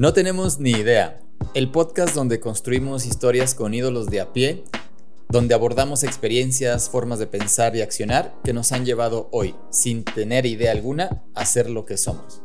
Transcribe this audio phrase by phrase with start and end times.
[0.00, 1.20] No tenemos ni idea.
[1.52, 4.64] El podcast donde construimos historias con ídolos de a pie,
[5.28, 10.46] donde abordamos experiencias, formas de pensar y accionar que nos han llevado hoy, sin tener
[10.46, 12.40] idea alguna, a ser lo que somos.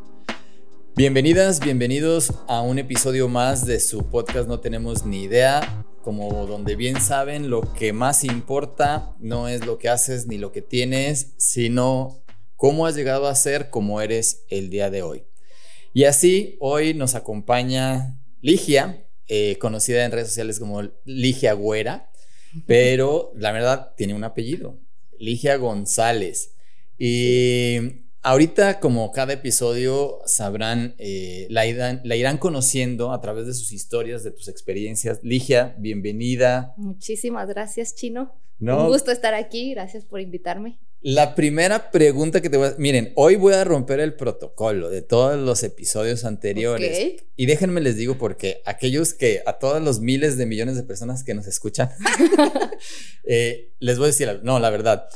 [0.98, 5.86] Bienvenidas, bienvenidos a un episodio más de su podcast No tenemos ni idea.
[6.04, 10.52] Como donde bien saben, lo que más importa no es lo que haces ni lo
[10.52, 12.22] que tienes, sino
[12.58, 15.24] cómo has llegado a ser como eres el día de hoy.
[15.96, 22.12] Y así hoy nos acompaña Ligia, eh, conocida en redes sociales como Ligia Güera,
[22.68, 24.78] pero la verdad tiene un apellido,
[25.18, 26.54] Ligia González.
[26.98, 31.64] Y ahorita, como cada episodio, sabrán, eh, la,
[32.04, 35.20] la, irán conociendo a través de sus historias, de tus experiencias.
[35.22, 36.74] Ligia, bienvenida.
[36.76, 38.34] Muchísimas gracias, Chino.
[38.60, 40.80] Un gusto estar aquí, gracias por invitarme.
[41.02, 42.76] La primera pregunta que te voy a...
[42.80, 47.22] Miren, hoy voy a romper el protocolo de todos los episodios anteriores.
[47.36, 51.24] Y déjenme les digo porque aquellos que, a todos los miles de millones de personas
[51.24, 51.92] que nos escuchan,
[53.24, 55.10] eh, les voy a decir, no, la verdad,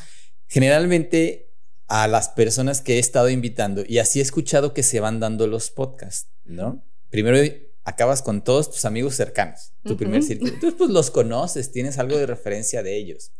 [0.48, 1.48] generalmente
[1.90, 5.48] a las personas que he estado invitando, y así he escuchado que se van dando
[5.48, 6.86] los podcasts, ¿no?
[7.09, 7.38] Primero
[7.84, 10.54] acabas con todos tus amigos cercanos, tu primer círculo.
[10.54, 13.32] Entonces, pues los conoces, tienes algo de referencia de ellos.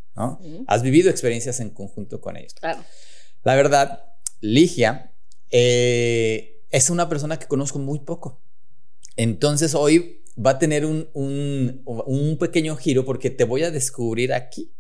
[0.68, 2.54] Has vivido experiencias en conjunto con ellos.
[2.56, 2.84] Claro.
[3.44, 4.04] La verdad,
[4.42, 5.14] Ligia
[5.52, 8.42] eh, es una persona que conozco muy poco.
[9.16, 14.74] Entonces hoy va a tener un, un, pequeño giro porque te voy a descubrir aquí.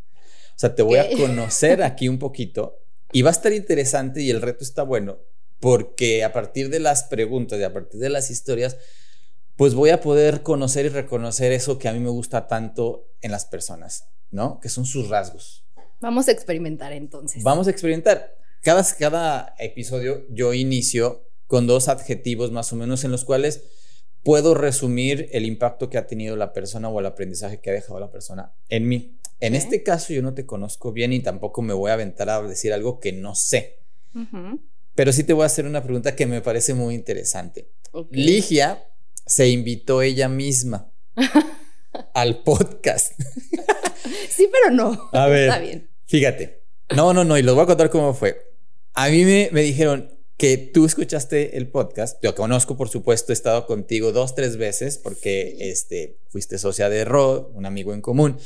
[0.55, 2.78] O sea, te voy a conocer aquí un poquito
[3.11, 5.19] y va a estar interesante y el reto está bueno
[5.59, 8.77] porque a partir de las preguntas y a partir de las historias,
[9.57, 13.31] pues voy a poder conocer y reconocer eso que a mí me gusta tanto en
[13.31, 14.05] las personas.
[14.31, 14.59] ¿no?
[14.59, 15.65] Que son sus rasgos.
[15.99, 17.43] Vamos a experimentar entonces.
[17.43, 18.35] Vamos a experimentar.
[18.61, 23.63] Cada, cada episodio yo inicio con dos adjetivos más o menos en los cuales
[24.23, 27.99] puedo resumir el impacto que ha tenido la persona o el aprendizaje que ha dejado
[27.99, 29.18] la persona en mí.
[29.39, 32.41] En este caso yo no te conozco bien y tampoco me voy a aventar a
[32.41, 33.79] decir algo que no sé.
[34.95, 37.69] Pero sí te voy a hacer una pregunta que me parece muy interesante.
[38.11, 38.85] Ligia
[39.25, 40.91] se invitó ella misma
[42.13, 43.13] al podcast.
[44.29, 45.09] sí, pero no.
[45.13, 45.49] A ver.
[45.49, 45.89] Está bien.
[46.05, 46.63] Fíjate.
[46.95, 47.37] No, no, no.
[47.37, 48.37] Y les voy a contar cómo fue.
[48.93, 52.17] A mí me, me dijeron que tú escuchaste el podcast.
[52.23, 57.05] Yo conozco, por supuesto, he estado contigo dos, tres veces porque este, fuiste socia de
[57.05, 58.37] Rod, un amigo en común.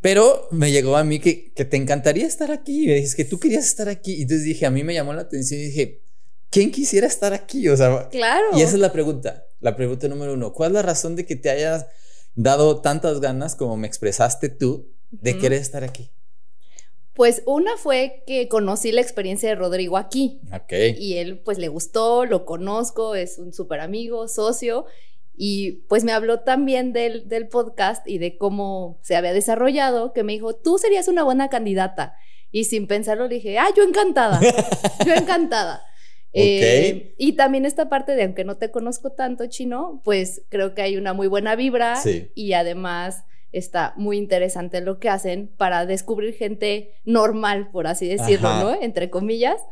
[0.00, 2.86] Pero me llegó a mí que, que te encantaría estar aquí.
[2.86, 4.14] Me dices que tú querías estar aquí.
[4.14, 6.02] Y entonces dije, a mí me llamó la atención y dije,
[6.48, 7.68] ¿quién quisiera estar aquí?
[7.68, 8.46] O sea, claro.
[8.56, 9.46] Y esa es la pregunta.
[9.60, 10.52] La pregunta número uno.
[10.52, 11.86] ¿Cuál es la razón de que te hayas
[12.34, 16.10] dado tantas ganas como me expresaste tú de querer estar aquí?
[17.12, 20.40] Pues una fue que conocí la experiencia de Rodrigo aquí.
[20.54, 20.72] Ok.
[20.98, 24.86] Y él pues le gustó, lo conozco, es un súper amigo, socio.
[25.42, 30.22] Y pues me habló también del, del podcast y de cómo se había desarrollado, que
[30.22, 32.14] me dijo, tú serías una buena candidata.
[32.52, 34.38] Y sin pensarlo le dije, ah, yo encantada,
[35.06, 35.82] yo encantada.
[36.34, 40.82] Eh, y también esta parte de, aunque no te conozco tanto, chino, pues creo que
[40.82, 41.98] hay una muy buena vibra
[42.34, 48.56] y además está muy interesante lo que hacen para descubrir gente normal, por así decirlo,
[48.56, 48.74] ¿no?
[48.78, 49.62] Entre comillas.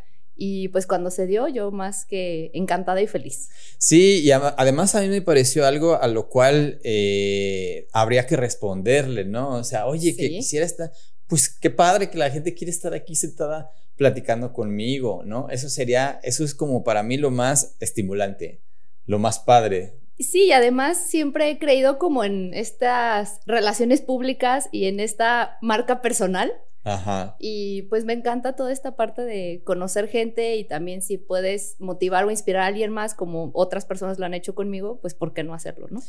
[0.41, 3.49] Y pues cuando se dio, yo más que encantada y feliz.
[3.77, 9.25] Sí, y además a mí me pareció algo a lo cual eh, habría que responderle,
[9.25, 9.57] ¿no?
[9.57, 10.93] O sea, oye, que quisiera estar,
[11.27, 15.51] pues qué padre que la gente quiere estar aquí sentada platicando conmigo, ¿no?
[15.51, 18.63] Eso sería, eso es como para mí lo más estimulante,
[19.07, 19.99] lo más padre.
[20.21, 26.01] Sí, y además siempre he creído como en estas relaciones públicas y en esta marca
[26.01, 26.53] personal.
[26.85, 27.37] Ajá.
[27.39, 32.25] Y pues me encanta toda esta parte de conocer gente y también si puedes motivar
[32.25, 35.45] o inspirar a alguien más como otras personas lo han hecho conmigo, pues ¿por qué
[35.45, 36.03] no hacerlo, no?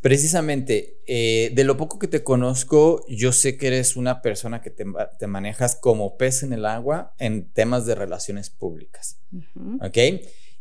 [0.00, 4.70] Precisamente, eh, de lo poco que te conozco, yo sé que eres una persona que
[4.70, 9.18] te, manejas como pez en el agua en temas de relaciones públicas.
[9.80, 9.98] ¿Ok?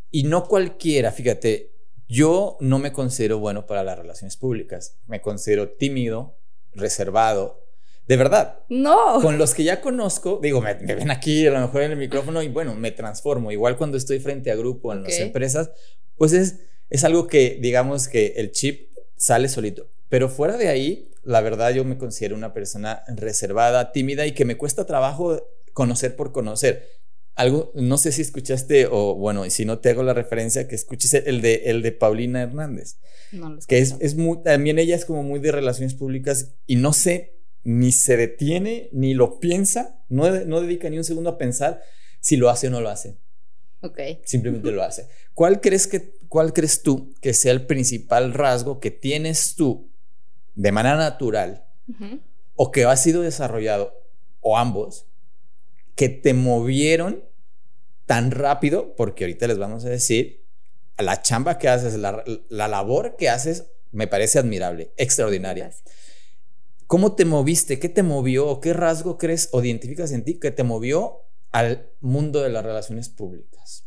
[0.09, 1.75] Y no cualquiera, fíjate,
[2.07, 4.97] yo no me considero bueno para las relaciones públicas.
[5.07, 6.37] Me considero tímido,
[6.71, 7.64] reservado.
[8.07, 8.59] De verdad.
[8.69, 9.19] No.
[9.21, 12.43] Con los que ya conozco, digo, me, ven aquí a lo mejor en el micrófono
[12.43, 13.51] y bueno, me transformo.
[13.51, 15.71] Igual cuando estoy frente a grupo en las empresas,
[16.15, 16.59] pues es,
[16.89, 19.89] es algo que, digamos que el chip sale solito.
[20.09, 24.45] Pero fuera de ahí, la verdad yo me considero una persona reservada, tímida y que
[24.45, 25.41] me cuesta trabajo
[25.73, 26.87] conocer por conocer.
[27.33, 30.75] Algo, no sé si escuchaste o bueno, y si no te hago la referencia, que
[30.75, 32.97] escuches el de, el de Paulina Hernández.
[33.31, 36.93] No que es, es muy, también ella es como muy de relaciones públicas y no
[36.93, 37.34] sé,
[37.65, 41.81] ni se detiene, ni lo piensa, no, no dedica ni un segundo a pensar
[42.21, 43.17] si lo hace o no lo hace.
[43.81, 43.99] Ok.
[44.23, 45.07] Simplemente lo hace.
[45.33, 49.91] ¿Cuál crees que, ¿cuál crees tú que sea el principal rasgo que tienes tú
[50.55, 51.65] de manera natural
[52.55, 53.93] o que ha sido desarrollado,
[54.39, 55.07] o ambos,
[55.95, 57.23] que te movieron
[58.05, 58.95] tan rápido?
[58.95, 60.45] Porque ahorita les vamos a decir,
[60.97, 65.71] la chamba que haces, la, labor que haces, me parece admirable, extraordinaria.
[66.87, 67.79] ¿Cómo te moviste?
[67.79, 68.59] ¿Qué te movió?
[68.59, 71.21] ¿Qué rasgo crees o identificas en ti que te movió
[71.51, 73.85] al mundo de las relaciones públicas?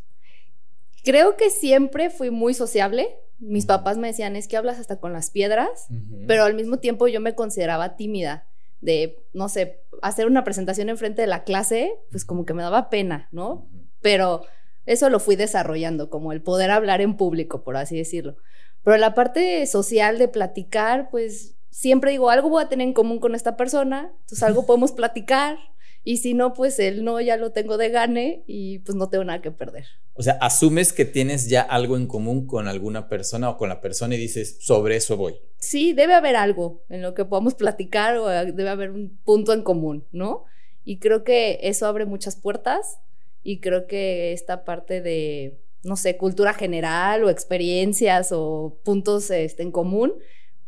[1.03, 3.15] Creo que siempre fui muy sociable.
[3.39, 5.87] Mis papás me decían, es que hablas hasta con las piedras,
[6.27, 8.45] pero al mismo tiempo yo me consideraba tímida
[8.81, 12.89] de, no sé, hacer una presentación enfrente de la clase, pues como que me daba
[12.89, 13.69] pena, ¿no?
[14.01, 14.43] Pero
[14.85, 18.35] eso lo fui desarrollando, como el poder hablar en público, por así decirlo.
[18.83, 23.19] Pero la parte social de platicar, pues siempre digo, algo voy a tener en común
[23.19, 25.57] con esta persona, entonces algo podemos platicar.
[26.03, 29.25] Y si no, pues el no ya lo tengo de gane y pues no tengo
[29.25, 29.85] nada que perder.
[30.13, 33.81] O sea, asumes que tienes ya algo en común con alguna persona o con la
[33.81, 35.35] persona y dices, sobre eso voy.
[35.57, 39.61] Sí, debe haber algo en lo que podamos platicar o debe haber un punto en
[39.61, 40.45] común, ¿no?
[40.85, 42.99] Y creo que eso abre muchas puertas
[43.43, 49.63] y creo que esta parte de, no sé, cultura general o experiencias o puntos este,
[49.63, 50.13] en común,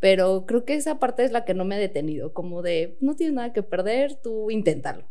[0.02, 3.16] pero creo que esa parte es la que no me ha detenido, como de, no
[3.16, 5.08] tienes nada que perder, tú inténtalo.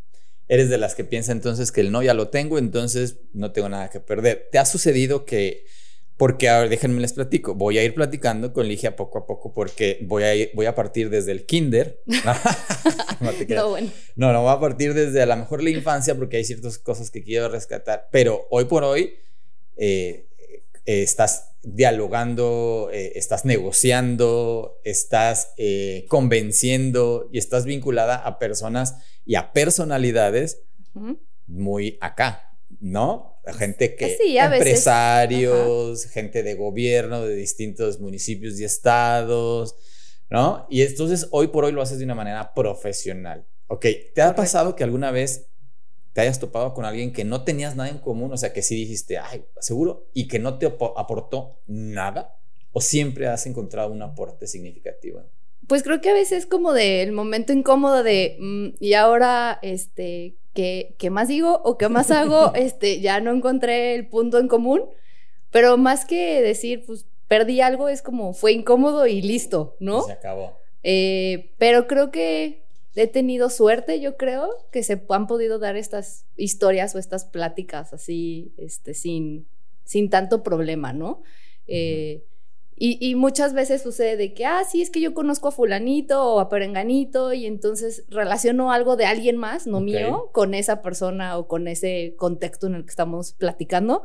[0.49, 3.69] Eres de las que piensa entonces que el no ya lo tengo, entonces no tengo
[3.69, 4.49] nada que perder.
[4.51, 5.65] ¿Te ha sucedido que,
[6.17, 9.55] porque, a ver, déjenme les platico, voy a ir platicando con Ligia poco a poco
[9.55, 12.03] porque voy a, voy a partir desde el kinder.
[13.21, 13.91] no, no, bueno.
[14.17, 17.13] no, no, voy a partir desde a lo mejor la infancia porque hay ciertas cosas
[17.13, 19.15] que quiero rescatar, pero hoy por hoy
[19.77, 20.27] eh,
[20.91, 25.55] eh, estás dialogando, eh, estás negociando, estás
[26.09, 30.63] convenciendo y estás vinculada a personas y a personalidades
[31.47, 33.41] muy acá, ¿no?
[33.57, 39.77] Gente que, empresarios, gente de gobierno de distintos municipios y estados,
[40.29, 40.67] ¿no?
[40.71, 43.47] Y entonces hoy por hoy lo haces de una manera profesional.
[43.69, 45.50] Ok, ¿te ha pasado que alguna vez
[46.12, 48.33] te hayas topado con alguien que no tenías nada en común?
[48.33, 52.37] O sea, que sí dijiste, ay, seguro, y que no te aportó nada,
[52.73, 55.23] o siempre has encontrado un aporte significativo?
[55.71, 60.35] pues creo que a veces es como del momento incómodo de, mm, y ahora, este,
[60.53, 62.53] ¿qué, ¿qué, más digo o qué más hago?
[62.57, 64.83] este, ya no encontré el punto en común,
[65.53, 70.03] pero más que decir, pues perdí algo, es como fue incómodo y listo, ¿no?
[70.03, 70.59] se acabó.
[70.83, 72.65] Eh, pero creo que
[73.02, 77.93] he tenido suerte, yo creo, que se han podido dar estas historias o estas pláticas
[77.93, 79.47] así, este, sin,
[79.85, 81.23] sin tanto problema, ¿no?
[81.67, 82.25] Eh,
[82.82, 86.41] y, muchas veces sucede de que, ah, sí, es que yo conozco a fulanito o
[86.41, 91.47] a perenganito y entonces relaciono algo de alguien más, no mío, con esa persona o
[91.47, 94.05] con ese contexto en el que estamos platicando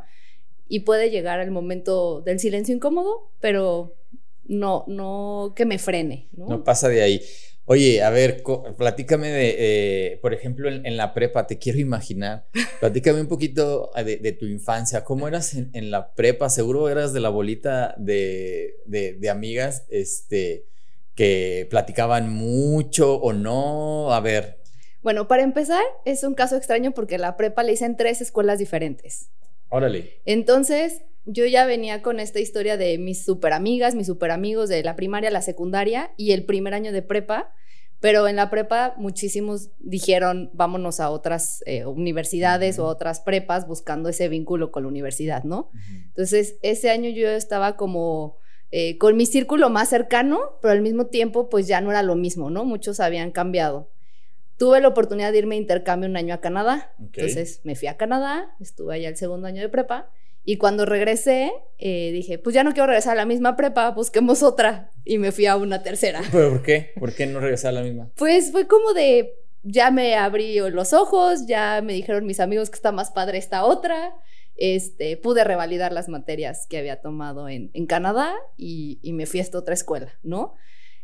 [0.67, 3.95] y puede llegar el momento del silencio incómodo, pero
[4.43, 6.27] no, no que me frene.
[6.33, 7.21] No, no pasa de ahí.
[7.67, 8.43] Oye, a ver,
[8.77, 12.45] platícame de, eh, por ejemplo, en, la prepa, te quiero imaginar,
[12.79, 16.51] platícame un poquito ah, de, tu infancia, ¿cómo eras en, la prepa?
[16.51, 20.65] Seguro eras de la bolita de, de, amigas este,
[21.15, 24.59] que platicaban mucho o no, a ver.
[25.01, 28.59] Bueno, para empezar, es un caso extraño porque la prepa le hice en tres escuelas
[28.59, 29.31] diferentes.
[29.69, 30.21] Órale.
[30.25, 34.83] Entonces, yo ya venía con esta historia de mis super amigas, mis super amigos de
[34.83, 37.53] la primaria, la secundaria y el primer año de prepa.
[37.99, 43.67] Pero en la prepa muchísimos dijeron, vámonos a otras eh, universidades o a otras prepas
[43.67, 45.71] buscando ese vínculo con la universidad, ¿no?
[46.07, 48.37] Entonces, ese año yo estaba como
[48.69, 52.15] eh, con mi círculo más cercano, pero al mismo tiempo, pues ya no era lo
[52.15, 52.65] mismo, ¿no?
[52.65, 53.89] Muchos habían cambiado.
[54.57, 56.93] Tuve la oportunidad de irme a intercambio un año a Canadá.
[56.99, 60.11] Entonces, me fui a Canadá, estuve allá el segundo año de prepa
[60.45, 64.43] y cuando regresé, eh, dije, pues ya no quiero regresar a la misma prepa, busquemos
[64.43, 64.91] otra.
[65.03, 66.21] Y me fui a una tercera.
[66.31, 66.91] ¿Pero por qué?
[66.99, 68.11] ¿Por qué no regresar a la misma?
[68.15, 69.33] Pues fue como de,
[69.63, 73.65] ya me abrí los ojos, ya me dijeron mis amigos que está más padre esta
[73.65, 74.15] otra.
[74.55, 79.39] Este, pude revalidar las materias que había tomado en, en Canadá y, y me fui
[79.39, 80.53] a esta otra escuela, ¿no?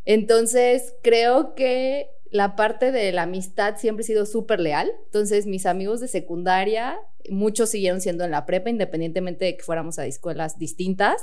[0.05, 4.91] Entonces, creo que la parte de la amistad siempre ha sido súper leal.
[5.05, 6.97] Entonces, mis amigos de secundaria,
[7.29, 11.21] muchos siguieron siendo en la prepa, independientemente de que fuéramos a escuelas distintas.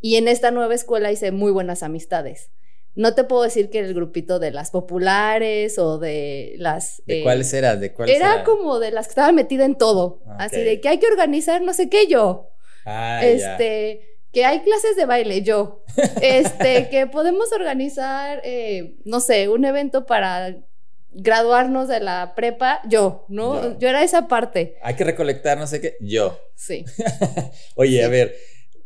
[0.00, 2.50] Y en esta nueva escuela hice muy buenas amistades.
[2.94, 7.02] No te puedo decir que el grupito de las populares o de las...
[7.06, 7.76] ¿De cuáles era?
[7.76, 8.42] ¿De cuáles era?
[8.44, 10.22] como de las que estaban metida en todo.
[10.38, 12.50] Así de que hay que organizar no sé qué yo.
[12.84, 15.84] Ah, este que hay clases de baile, yo,
[16.20, 20.56] este, que podemos organizar, eh, no sé, un evento para
[21.10, 23.78] graduarnos de la prepa, yo, ¿no?
[23.78, 24.76] Yo, era esa parte.
[24.82, 26.38] Hay que recolectar, no sé qué, yo.
[26.54, 26.84] Sí.
[27.74, 28.34] Oye, a ver,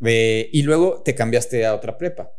[0.01, 2.33] y luego te cambiaste a otra prepa.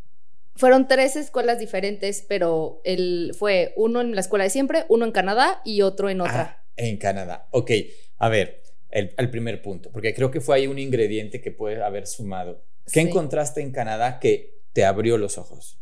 [0.56, 5.12] Fueron tres escuelas diferentes, pero el, fue uno en la escuela de siempre, uno en
[5.12, 6.42] Canadá y otro en otra.
[6.42, 7.48] Ah, en Canadá.
[7.52, 7.72] Ok,
[8.18, 12.08] a ver, el, primer punto, porque creo que fue ahí un ingrediente que puede haber
[12.08, 12.64] sumado.
[12.92, 15.78] ¿Qué encontraste en Canadá que te abrió los ojos?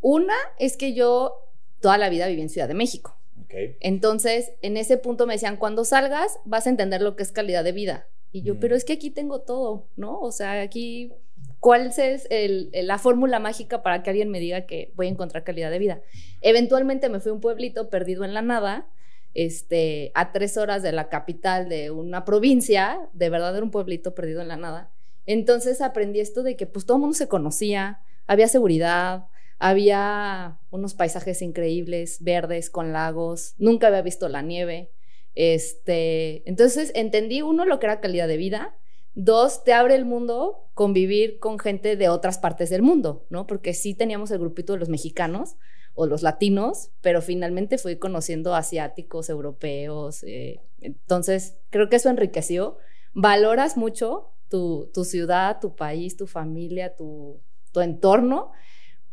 [0.00, 1.34] Una es que yo
[1.80, 3.16] toda la vida viví en Ciudad de México.
[3.44, 3.76] Okay.
[3.80, 7.64] Entonces, en ese punto me decían, cuando salgas vas a entender lo que es calidad
[7.64, 8.08] de vida.
[8.32, 8.78] Y yo, pero mm.
[8.78, 10.20] es que aquí tengo todo, ¿no?
[10.20, 11.12] O sea, aquí,
[11.60, 12.28] ¿cuál es
[12.72, 16.02] la fórmula mágica para que alguien me diga que voy a encontrar calidad de vida?
[16.42, 18.88] Eventualmente me fui a un pueblito perdido en la nada,
[19.32, 24.14] este, a tres horas de la capital de una provincia, de verdad era un pueblito
[24.14, 24.90] perdido en la nada.
[25.26, 29.26] Entonces aprendí esto de que pues todo el mundo se conocía, había seguridad,
[29.58, 34.90] había unos paisajes increíbles, verdes, con lagos, nunca había visto la nieve.
[35.34, 38.74] Este, entonces entendí uno lo que era calidad de vida,
[39.14, 43.46] dos te abre el mundo convivir con gente de otras partes del mundo, ¿no?
[43.46, 45.56] Porque sí teníamos el grupito de los mexicanos
[45.94, 52.76] o los latinos, pero finalmente fui conociendo asiáticos, europeos, eh, entonces creo que eso enriqueció.
[53.14, 57.40] Valoras mucho tu, ciudad, tu país, tu familia, tu,
[57.72, 58.52] tu entorno,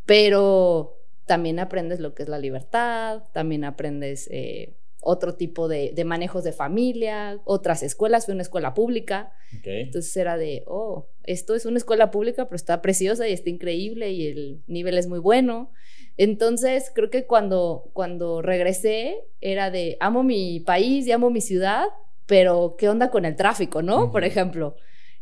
[0.05, 6.43] pero también aprendes lo que es la libertad, también aprendes eh, otro tipo de, manejos
[6.43, 9.33] de familia, otras escuelas, fue una escuela pública.
[9.63, 14.11] Entonces era de, oh, esto es una escuela pública, pero está preciosa y está increíble
[14.11, 15.71] y el nivel es muy bueno.
[16.17, 21.85] Entonces creo que cuando, cuando regresé era de, amo mi país y amo mi ciudad,
[22.25, 24.11] pero ¿qué onda con el tráfico, no?
[24.11, 24.75] Por ejemplo.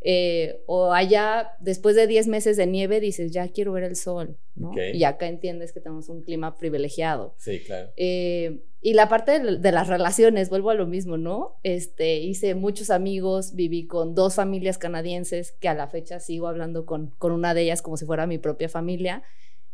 [0.04, 4.38] Eh, o allá, después de 10 meses de nieve, dices, ya quiero ver el sol,
[4.56, 4.72] ¿no?
[4.94, 7.36] Y acá entiendes que tenemos un clima privilegiado.
[7.38, 7.92] Sí, claro.
[7.98, 11.60] Eh, y la parte de, las relaciones, vuelvo a lo mismo, ¿no?
[11.62, 16.88] Este, hice muchos amigos, viví con dos familias canadienses, que a la fecha sigo hablando
[16.88, 19.22] con, con una de ellas como si fuera mi propia familia.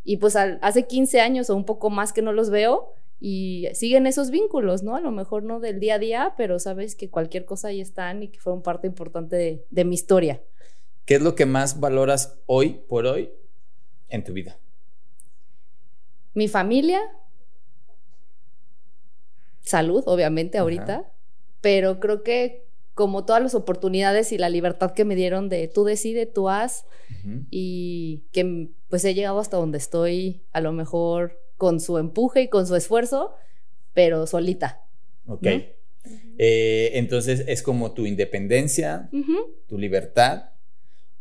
[0.03, 4.05] Y pues hace 15 años o un poco más que no los veo, y siguen
[4.05, 4.95] esos vínculos, ¿no?
[4.95, 8.21] A lo mejor no del día a día, pero sabes que cualquier cosa ahí están
[8.23, 10.41] y que fueron parte importante de, mi historia.
[11.05, 13.31] ¿Qué es lo que más valoras hoy por hoy
[14.09, 14.59] en tu vida?
[16.33, 17.01] Mi familia,
[19.61, 21.11] salud, obviamente, ahorita,
[21.61, 25.83] pero creo que como todas las oportunidades y la libertad que me dieron de tú
[25.83, 26.85] decide, tú haz,
[27.49, 32.49] y que pues he llegado hasta donde estoy, a lo mejor con su empuje y
[32.49, 33.33] con su esfuerzo,
[33.93, 34.85] pero solita.
[35.27, 35.47] Ok.
[36.37, 39.09] Eh, entonces es como tu independencia,
[39.67, 40.51] tu libertad.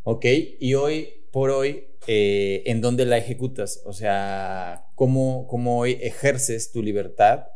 [0.04, 0.26] Ok.
[0.60, 3.82] Y hoy por hoy, eh, ¿en dónde la ejecutas?
[3.84, 7.48] O sea, ¿cómo, cómo hoy ejerces tu libertad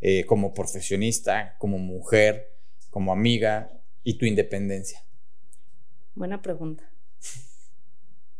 [0.00, 2.54] eh, como profesionista, como mujer,
[2.90, 3.70] como amiga
[4.04, 5.04] y tu independencia?
[6.14, 6.90] Buena pregunta.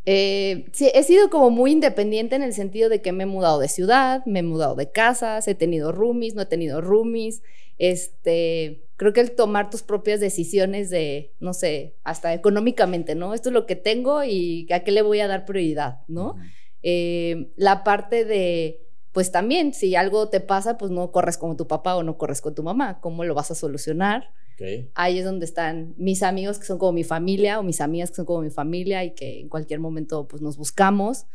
[0.08, 3.58] Eh, sí, he sido como muy independiente en el sentido de que me he mudado
[3.58, 7.42] de ciudad, me he mudado de casas, he tenido roomies, no he tenido roomies.
[7.78, 13.34] Este, creo que el tomar tus propias decisiones de, no sé, hasta económicamente, ¿no?
[13.34, 16.36] Esto es lo que tengo y a qué le voy a dar prioridad, ¿no?
[16.82, 21.66] Eh, la parte de, pues también, si algo te pasa, pues no corres como tu
[21.66, 24.30] papá o no corres con tu mamá, ¿cómo lo vas a solucionar?
[24.94, 28.16] Ahí es donde están mis amigos que son como mi familia o mis amigas que
[28.16, 31.26] son como mi familia y que en cualquier momento pues nos buscamos.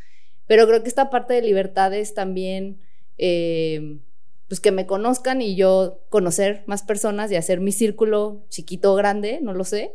[0.47, 2.79] Pero creo que esta parte de libertad es también
[3.17, 3.99] eh,
[4.47, 8.95] pues que me conozcan y yo conocer más personas y hacer mi círculo chiquito o
[8.95, 9.93] grande, no lo sé.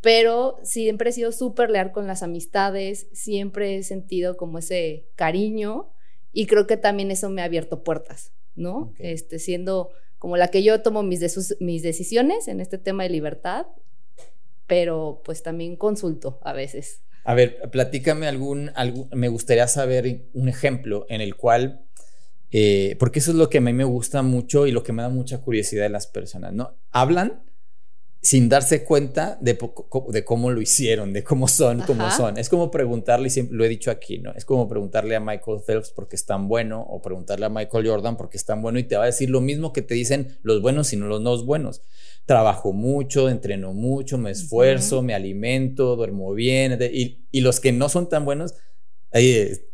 [0.00, 5.90] Pero siempre he sido súper leal con las amistades, siempre he sentido como ese cariño
[6.34, 8.92] y creo que también eso me ha abierto puertas, ¿no?
[8.98, 9.88] Este, siendo
[10.24, 11.20] como la que yo tomo mis,
[11.60, 13.66] mis decisiones en este tema de libertad,
[14.66, 17.02] pero pues también consulto a veces.
[17.24, 21.84] A ver, platícame algún, algún me gustaría saber un ejemplo en el cual,
[22.52, 25.02] eh, porque eso es lo que a mí me gusta mucho y lo que me
[25.02, 26.74] da mucha curiosidad de las personas, ¿no?
[26.90, 27.42] Hablan
[28.24, 29.58] sin darse cuenta de,
[30.08, 32.38] de, cómo lo hicieron, de cómo son, cómo son.
[32.38, 34.32] Es como preguntarle, siempre lo he dicho aquí, ¿no?
[34.32, 38.16] Es como preguntarle a Michael Phelps porque es tan bueno o preguntarle a Michael Jordan
[38.16, 40.62] porque es tan bueno y te va a decir lo mismo que te dicen los
[40.62, 41.82] buenos y no los no buenos.
[42.24, 46.78] Trabajo mucho, entreno mucho, me esfuerzo, me alimento, duermo bien.
[46.80, 48.54] Y, y, los que no son tan buenos,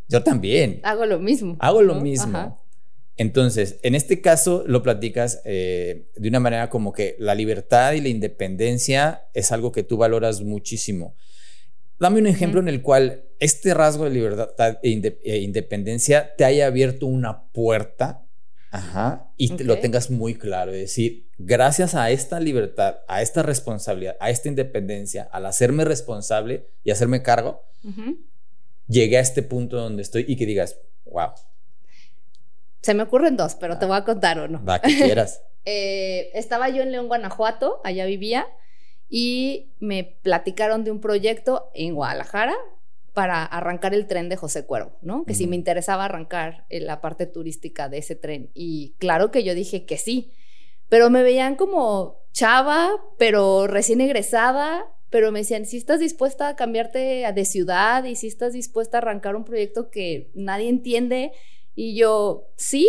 [0.08, 0.80] yo también.
[0.82, 1.56] Hago lo mismo.
[1.60, 2.59] Hago lo mismo.
[3.20, 8.00] Entonces, en este caso lo platicas eh, de una manera como que la libertad y
[8.00, 11.14] la independencia es algo que tú valoras muchísimo.
[11.98, 16.66] Dame un ejemplo en el cual este rasgo de libertad e, e, independencia te haya
[16.66, 18.24] abierto una puerta
[18.70, 19.30] Ajá.
[19.36, 20.72] Y lo tengas muy claro.
[20.72, 26.68] Es decir, gracias a esta libertad, a esta responsabilidad, a esta independencia, al hacerme responsable
[26.84, 27.64] y hacerme cargo,
[28.88, 31.32] llegué a este punto donde estoy y que digas, wow.
[32.80, 34.64] Se me ocurren dos, pero te voy a contar uno.
[34.64, 35.42] Va, que quieras.
[35.66, 38.46] Eh, estaba yo en León, Guanajuato, allá vivía,
[39.10, 42.54] y me platicaron de un proyecto en Guadalajara
[43.12, 45.26] para arrancar el tren de José Cuervo, ¿no?
[45.26, 48.50] Que si me interesaba arrancar la parte turística de ese tren.
[48.54, 50.32] Y claro que yo dije que sí,
[50.88, 56.56] pero me veían como chava, pero recién egresada, pero me decían, si estás dispuesta a
[56.56, 61.32] cambiarte de ciudad y si estás dispuesta a arrancar un proyecto que nadie entiende.
[61.74, 62.88] Y yo, sí,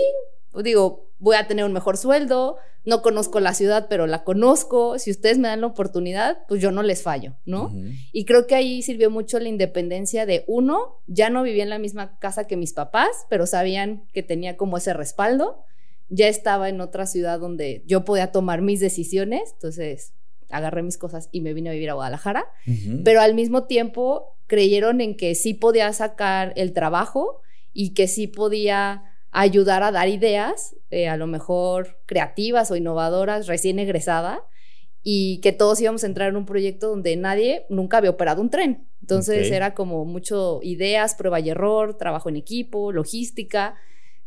[0.64, 5.12] digo, voy a tener un mejor sueldo, no conozco la ciudad, pero la conozco, si
[5.12, 7.72] ustedes me dan la oportunidad, pues yo no les fallo, ¿no?
[8.12, 11.78] Y creo que ahí sirvió mucho la independencia de uno, ya no vivía en la
[11.78, 15.64] misma casa que mis papás, pero sabían que tenía como ese respaldo,
[16.10, 20.14] ya estaba en otra ciudad donde yo podía tomar mis decisiones, entonces
[20.50, 22.46] agarré mis cosas y me vine a vivir a Guadalajara,
[23.04, 27.42] pero al mismo tiempo creyeron en que sí podía sacar el trabajo
[27.74, 33.48] y que sí podía ayudar a dar ideas, eh, a lo mejor creativas o innovadoras,
[33.48, 34.44] recién egresada,
[35.04, 38.50] y que todos íbamos a entrar en un proyecto donde nadie nunca había operado un
[38.50, 38.88] tren.
[39.02, 43.76] Entonces era como mucho ideas, prueba y error, trabajo en equipo, logística.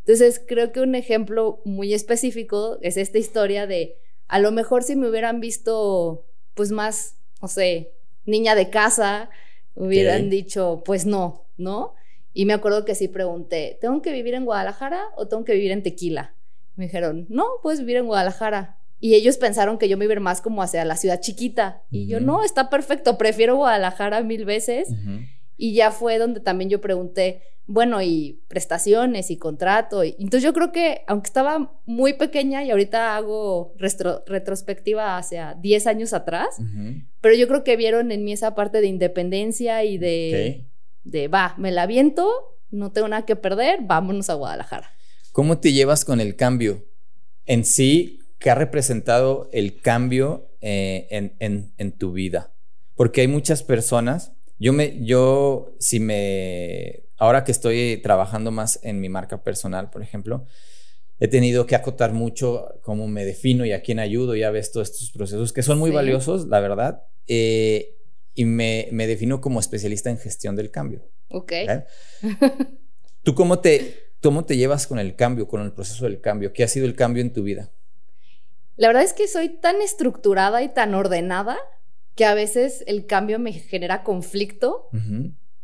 [0.00, 3.96] Entonces creo que un ejemplo muy específico es esta historia de
[4.26, 7.92] a lo mejor si me hubieran visto pues más, no sé,
[8.26, 9.30] niña de casa,
[9.74, 11.94] hubieran dicho pues no, ¿no?
[12.34, 15.70] Y me acuerdo que sí pregunté, ¿tengo que vivir en Guadalajara o tengo que vivir
[15.70, 16.34] en Tequila?
[16.74, 18.78] Me dijeron, no, puedes vivir en Guadalajara.
[18.98, 21.82] Y ellos pensaron que yo me iba más como hacia la ciudad chiquita.
[21.90, 24.88] Y yo, no, está perfecto, prefiero Guadalajara mil veces.
[25.56, 30.02] Y ya fue donde también yo pregunté, bueno, y prestaciones y contrato.
[30.02, 33.74] Y, entonces yo creo que, aunque estaba muy pequeña y ahorita hago
[34.26, 36.56] retrospectiva hacia 10 años atrás,
[37.20, 40.66] pero yo creo que vieron en mí esa parte de independencia y de
[41.04, 42.28] de va, me la viento,
[42.70, 44.90] no tengo nada que perder, vámonos a Guadalajara.
[45.32, 46.84] ¿Cómo te llevas con el cambio?
[47.46, 51.06] En sí, ¿qué ha representado el cambio eh,
[51.38, 52.52] en, tu vida?
[52.94, 59.00] Porque hay muchas personas, yo me, yo, si me, ahora que estoy trabajando más en
[59.00, 60.46] mi marca personal, por ejemplo,
[61.18, 64.90] he tenido que acotar mucho cómo me defino y a quién ayudo, ya ves todos
[64.90, 67.02] estos procesos que son muy valiosos, la verdad.
[67.26, 67.96] Eh,
[68.34, 71.08] y me, me, defino como especialista en gestión del cambio.
[71.28, 71.52] Ok.
[73.22, 76.52] ¿Tú cómo te, cómo te llevas con el cambio, con el proceso del cambio?
[76.52, 77.70] ¿Qué ha sido el cambio en tu vida?
[78.76, 81.56] La verdad es que soy tan estructurada y tan ordenada
[82.14, 84.88] que a veces el cambio me genera conflicto,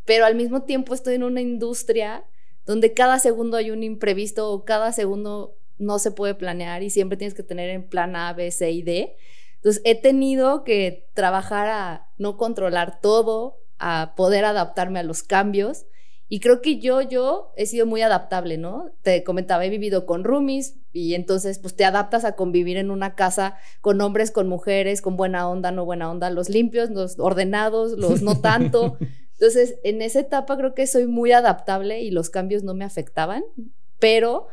[0.05, 2.25] pero al mismo tiempo estoy en una industria
[2.65, 7.17] donde cada segundo hay un imprevisto o cada segundo no se puede planear y siempre
[7.17, 9.15] tienes que tener en plan A, B, C y D.
[9.61, 15.85] Entonces he tenido que trabajar a no controlar todo, a poder adaptarme a los cambios.
[16.27, 18.91] Y creo que yo, yo he sido muy adaptable, ¿no?
[19.03, 23.13] Te comentaba, he vivido con roomies y entonces pues te adaptas a convivir en una
[23.13, 27.91] casa con hombres, con mujeres, con buena onda, no buena onda, los limpios, los ordenados,
[27.99, 28.97] los no tanto.
[29.33, 33.43] Entonces, en esa etapa creo que soy muy adaptable y los cambios no me afectaban,
[33.99, 34.47] pero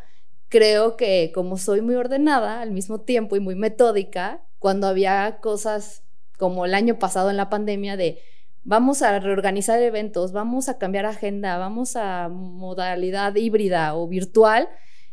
[0.49, 6.03] creo que como soy muy ordenada al mismo tiempo y muy metódica, cuando había cosas
[6.37, 8.21] como el año pasado en la pandemia de
[8.64, 14.68] vamos a reorganizar eventos, vamos a cambiar agenda, vamos a modalidad híbrida o virtual,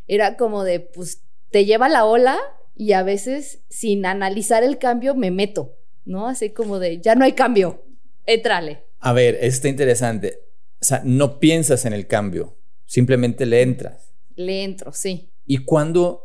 [0.08, 2.38] era como de, pues te lleva la ola
[2.76, 6.28] y a veces sin analizar el cambio me meto, ¿no?
[6.28, 7.86] Así como de, ya no hay cambio,
[8.26, 8.84] entrale.
[9.00, 10.40] A ver, está interesante.
[10.82, 14.12] O sea, no piensas en el cambio, simplemente le entras.
[14.36, 15.32] Le entro, sí.
[15.46, 16.25] ¿Y cuándo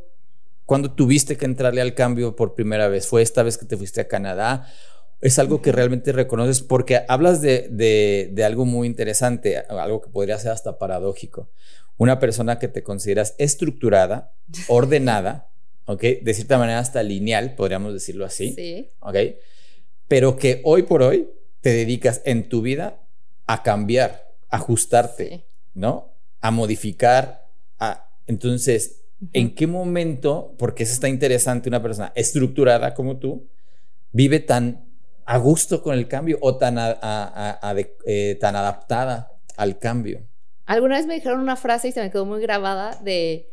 [0.70, 3.08] ¿Cuándo tuviste que entrarle al cambio por primera vez?
[3.08, 4.72] ¿Fue esta vez que te fuiste a Canadá?
[5.20, 6.62] ¿Es algo que realmente reconoces?
[6.62, 11.50] Porque hablas de, algo muy interesante, algo que podría ser hasta paradójico.
[11.96, 14.32] Una persona que te consideras estructurada,
[14.68, 15.50] ordenada,
[15.86, 16.02] ¿ok?
[16.22, 18.52] De cierta manera hasta lineal, podríamos decirlo así.
[18.52, 18.92] Sí.
[19.00, 19.16] ¿Ok?
[20.06, 21.30] Pero que hoy por hoy
[21.62, 23.02] te dedicas en tu vida
[23.48, 26.14] a cambiar, a ajustarte, ¿no?
[26.40, 27.48] A modificar.
[27.80, 28.08] A...
[28.28, 28.99] Entonces,
[29.32, 33.48] ¿En qué momento, porque eso está interesante, una persona estructurada como tú,
[34.12, 34.84] vive tan
[35.26, 40.26] a gusto con el cambio o tan, eh, tan adaptada al cambio?
[40.66, 43.50] Alguna vez me dijeron una frase y se me quedó muy grabada de,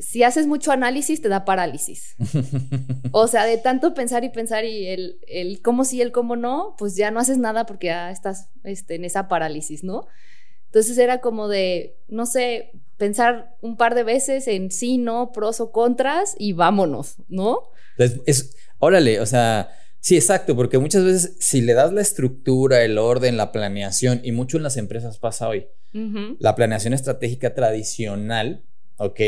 [0.00, 2.16] si haces mucho análisis te da parálisis.
[3.12, 6.74] o sea, de tanto pensar y pensar y el, el cómo sí, el cómo no,
[6.78, 10.06] pues ya no haces nada porque ya estás este, en esa parálisis, ¿no?
[10.70, 15.60] Entonces era como de, no sé, pensar un par de veces en sí, no, pros
[15.60, 17.70] o contras y vámonos, ¿no?
[17.98, 22.84] Es, es órale, o sea, sí, exacto, porque muchas veces si le das la estructura,
[22.84, 25.66] el orden, la planeación, y mucho en las empresas pasa hoy,
[26.38, 28.62] la planeación estratégica tradicional,
[28.98, 29.20] ¿ok?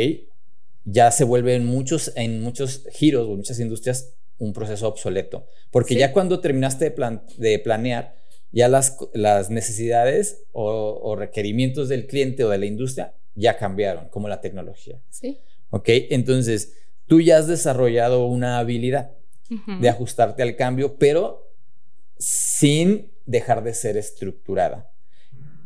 [0.85, 5.97] Ya se vuelve en muchos, en muchos giros o muchas industrias un proceso obsoleto, porque
[5.97, 8.22] ya cuando terminaste de, de planear,
[8.53, 14.29] ya las, las necesidades o, requerimientos del cliente o de la industria ya cambiaron, como
[14.29, 15.01] la tecnología.
[15.09, 15.41] Sí.
[15.71, 15.88] ¿Ok?
[15.88, 16.75] Entonces,
[17.07, 19.12] tú ya has desarrollado una habilidad
[19.81, 21.51] de ajustarte al cambio, pero
[22.19, 24.91] sin dejar de ser estructurada.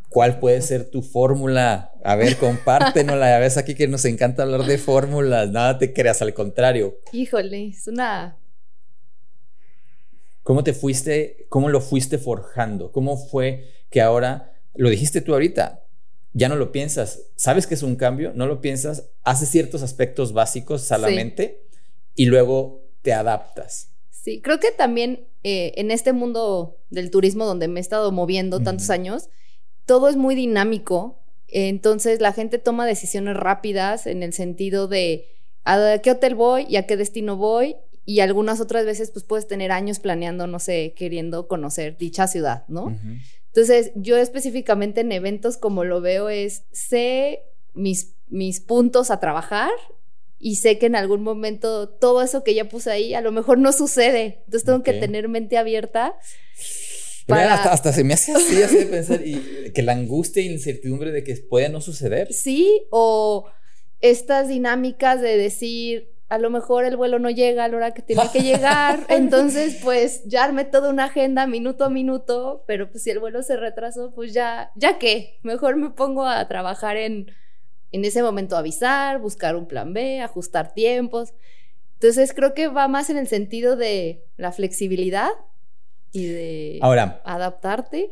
[0.09, 1.93] ¿Cuál puede ser tu fórmula?
[2.03, 5.51] A ver, compártenos la ves aquí que nos encanta hablar de fórmulas.
[5.51, 6.99] Nada te creas, al contrario.
[7.11, 8.37] Híjole, es una
[10.47, 12.93] ¿Cómo te fuiste, cómo lo fuiste forjando?
[12.93, 15.83] ¿Cómo fue que ahora, lo dijiste tú ahorita,
[16.31, 20.31] ya no lo piensas, sabes que es un cambio, no lo piensas, haces ciertos aspectos
[20.31, 21.65] básicos solamente
[22.15, 23.89] y luego te adaptas?
[24.09, 28.61] Sí, creo que también eh, en este mundo del turismo donde me he estado moviendo
[28.61, 29.27] tantos años,
[29.85, 35.27] todo es muy dinámico, entonces la gente toma decisiones rápidas en el sentido de
[35.65, 37.75] a qué hotel voy y a qué destino voy
[38.07, 42.63] y algunas otras veces pues puedes tener años planeando, no sé, queriendo conocer dicha ciudad,
[42.69, 42.97] ¿no?
[43.47, 47.41] Entonces, yo específicamente en eventos como lo veo es, sé
[47.73, 49.71] mis, mis puntos a trabajar
[50.39, 53.57] y sé que en algún momento todo eso que ya puse ahí a lo mejor
[53.57, 54.39] no sucede.
[54.45, 56.15] Entonces tengo que tener mente abierta.
[57.25, 57.55] Para...
[57.55, 60.53] Hasta, hasta, se me hace así, así de pensar, y que la angustia y la
[60.53, 62.31] incertidumbre de que pueda no suceder.
[62.31, 63.49] Sí, o
[63.99, 68.01] estas dinámicas de decir, a lo mejor el vuelo no llega a la hora que
[68.01, 73.03] tiene que llegar, entonces pues ya armé toda una agenda minuto a minuto, pero pues
[73.03, 77.31] si el vuelo se retrasó, pues ya, ya qué, mejor me pongo a trabajar en,
[77.91, 81.33] en ese momento avisar, buscar un plan B, ajustar tiempos.
[81.93, 85.29] Entonces creo que va más en el sentido de la flexibilidad
[86.11, 88.11] y de Ahora, adaptarte.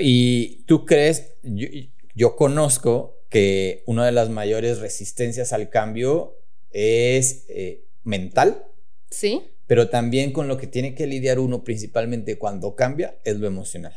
[0.00, 1.66] Y tú crees, yo,
[2.14, 6.36] yo conozco que una de las mayores resistencias al cambio
[6.72, 8.66] es eh, mental.
[9.10, 9.42] Sí.
[9.66, 13.96] Pero también con lo que tiene que lidiar uno principalmente cuando cambia es lo emocional.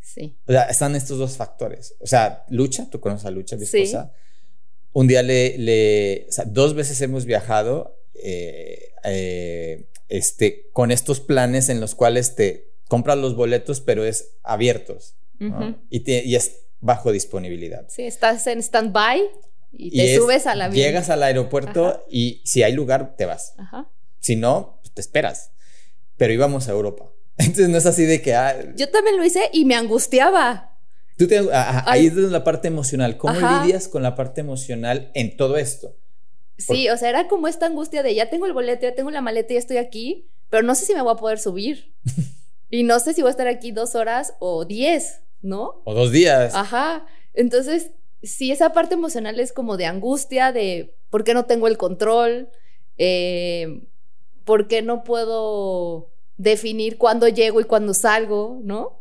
[0.00, 0.36] Sí.
[0.46, 1.94] O sea, están estos dos factores.
[2.00, 4.12] O sea, Lucha, tú conoces a Lucha, mi esposa.
[4.92, 11.20] Un día le, le o sea, dos veces hemos viajado eh, eh, este, con estos
[11.20, 15.14] planes en los cuales te compras los boletos, pero es abiertos.
[15.90, 17.86] y, y es bajo disponibilidad.
[17.88, 19.20] Sí, estás en stand-by
[19.72, 23.54] y te subes a la Llegas al aeropuerto y si hay lugar, te vas.
[23.58, 23.90] Ajá.
[24.20, 25.52] Si no, pues te esperas.
[26.16, 27.10] Pero íbamos a Europa.
[27.38, 28.34] Entonces no es así de que.
[28.34, 30.76] Ah, Yo también lo hice y me angustiaba.
[31.16, 33.16] Tú te, ahí es la parte emocional.
[33.16, 35.96] ¿Cómo lidias con la parte emocional en todo esto?
[36.58, 39.20] Sí, o sea, era como esta angustia de ya tengo el boleto, ya tengo la
[39.20, 41.92] maleta, ya estoy aquí, pero no sé si me voy a poder subir.
[42.70, 45.82] y no sé si voy a estar aquí dos horas o diez, ¿no?
[45.84, 46.54] O dos días.
[46.54, 47.06] Ajá.
[47.34, 47.90] Entonces,
[48.22, 52.50] sí, esa parte emocional es como de angustia, de por qué no tengo el control,
[52.96, 53.82] eh,
[54.44, 59.00] por qué no puedo definir cuándo llego y cuándo salgo, ¿no?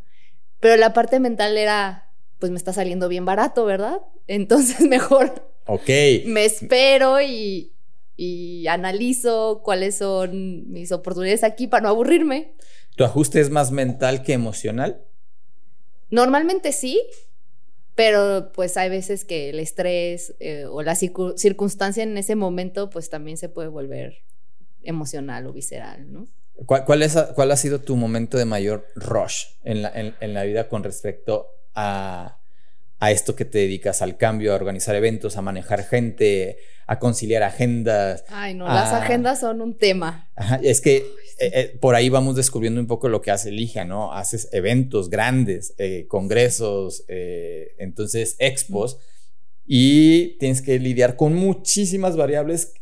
[0.60, 4.02] Pero la parte mental era, pues me está saliendo bien barato, ¿verdad?
[4.28, 5.90] Entonces mejor ok
[6.26, 7.74] me espero y,
[8.16, 12.56] y analizo cuáles son mis oportunidades aquí para no aburrirme.
[12.96, 15.06] ¿Tu ajuste es más mental que emocional?
[16.10, 17.02] Normalmente sí,
[17.98, 23.10] pero pues hay veces que el estrés eh, o la circunstancia en ese momento pues
[23.10, 24.20] también se puede volver
[24.84, 26.28] emocional o visceral, ¿no?
[26.68, 30.70] ¿Cuál, es, cuál ha sido tu momento de mayor rush en la, en, la vida
[30.70, 32.38] con respecto a,
[33.00, 36.58] a, esto que te dedicas, al cambio, a organizar eventos, a manejar gente,
[36.88, 38.24] a conciliar agendas?
[38.30, 40.30] Ay, no, las agendas son un tema.
[40.36, 40.98] Ajá, es que
[41.40, 44.14] eh, eh, por ahí vamos descubriendo un poco lo que hace Ligia, ¿no?
[44.14, 48.98] Haces eventos grandes, eh, congresos, entonces expos,
[49.66, 52.74] y tienes que lidiar con muchísimas variables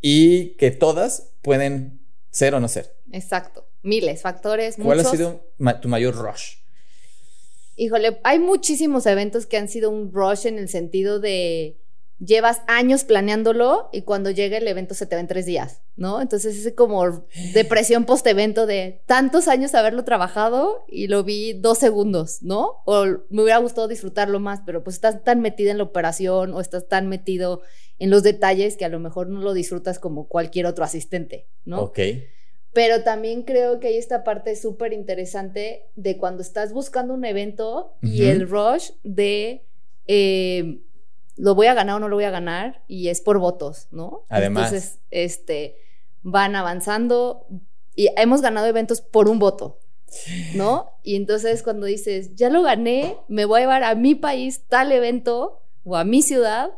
[0.00, 2.94] y que todas pueden ser o no ser.
[3.12, 4.76] Exacto, miles, factores.
[4.82, 5.40] ¿Cuál ha sido
[5.80, 6.65] tu mayor rush?
[7.76, 11.78] Híjole, hay muchísimos eventos que han sido un rush en el sentido de
[12.18, 16.22] llevas años planeándolo y cuando llega el evento se te va en tres días, ¿no?
[16.22, 22.38] Entonces es como depresión post-evento de tantos años haberlo trabajado y lo vi dos segundos,
[22.42, 22.82] ¿no?
[22.86, 26.60] O me hubiera gustado disfrutarlo más, pero pues estás tan metida en la operación o
[26.60, 27.60] estás tan metido
[27.98, 31.82] en los detalles que a lo mejor no lo disfrutas como cualquier otro asistente, ¿no?
[31.82, 31.98] Ok.
[32.76, 37.96] Pero también creo que hay esta parte súper interesante de cuando estás buscando un evento
[38.02, 39.64] y el rush de
[40.06, 40.82] eh,
[41.38, 44.26] lo voy a ganar o no lo voy a ganar y es por votos, ¿no?
[44.28, 44.74] Además.
[44.74, 45.78] Entonces, este,
[46.20, 47.46] van avanzando
[47.94, 49.78] y hemos ganado eventos por un voto,
[50.54, 50.90] ¿no?
[51.02, 54.92] Y entonces cuando dices, ya lo gané, me voy a llevar a mi país tal
[54.92, 56.72] evento o a mi ciudad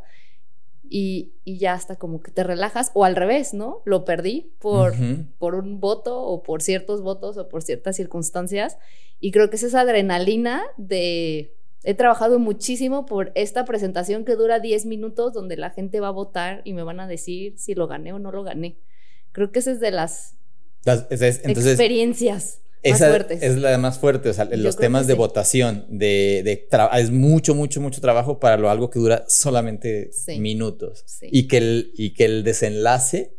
[0.91, 3.83] y, y ya hasta como que te relajas o al revés, ¿no?
[3.85, 5.25] Lo perdí por, Ujú.
[5.39, 8.79] por un voto o por ciertos votos o por ciertas circunstancias.
[9.21, 11.55] Y creo que es esa adrenalina de...
[11.85, 16.13] He trabajado muchísimo por esta presentación que dura 10 minutos donde la gente va a
[16.13, 18.79] votar y me van a decir si lo gané o no lo gané.
[19.33, 20.37] Creo que esa es de las
[20.85, 23.43] Las- es- es- entonces, experiencias esa fuertes.
[23.43, 24.29] es la más fuerte.
[24.29, 25.19] O sea, los temas de sí.
[25.19, 30.39] votación, de, de es mucho, mucho, mucho trabajo para lo algo que dura solamente Sí.
[30.41, 31.03] minutos.
[31.07, 31.29] Sí.
[31.31, 33.35] Y, que el, y que el desenlace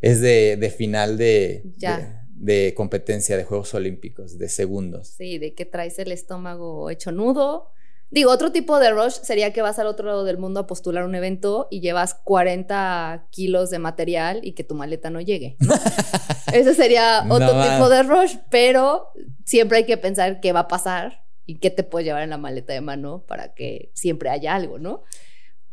[0.00, 2.24] es de, de final de, Ya.
[2.36, 5.08] de, de competencia de Juegos Olímpicos, de segundos.
[5.08, 7.70] Sí, de que traes el estómago hecho nudo.
[8.10, 11.04] Digo, otro tipo de rush sería que vas al otro lado del mundo a postular
[11.04, 15.56] un evento y llevas 40 kilos de material y que tu maleta no llegue.
[15.60, 15.74] ¿no?
[16.52, 19.08] Ese sería otro tipo de rush, pero
[19.44, 22.38] siempre hay que pensar qué va a pasar y qué te puedes llevar en la
[22.38, 25.02] maleta de mano para que siempre haya algo, ¿no?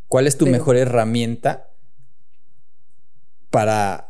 [0.08, 1.70] ¿Cuál es tu Pero- mejor herramienta
[3.50, 4.08] para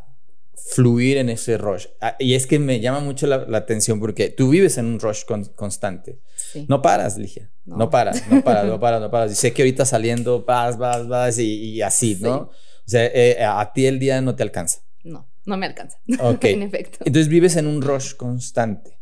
[0.55, 1.87] fluir en ese rush?
[2.01, 5.01] Ah, y es que me llama mucho la, la atención porque tú vives en un
[5.01, 6.19] rush con- constante.
[6.53, 6.67] Sí.
[6.69, 7.51] No paras, Ligia.
[7.65, 7.77] No.
[7.77, 7.91] No.
[7.91, 9.33] paras, no paras, no paras, no paras.
[9.33, 12.23] Y sé que ahorita saliendo vas, vas, vas y, y así, Sí.
[12.23, 12.37] ¿no?
[12.37, 14.81] O sea, eh, a ti el día no te alcanza.
[15.03, 15.99] No, no me alcanza.
[16.21, 16.45] Ok.
[16.45, 16.99] en efecto.
[17.05, 18.99] Entonces vives en un rush constante.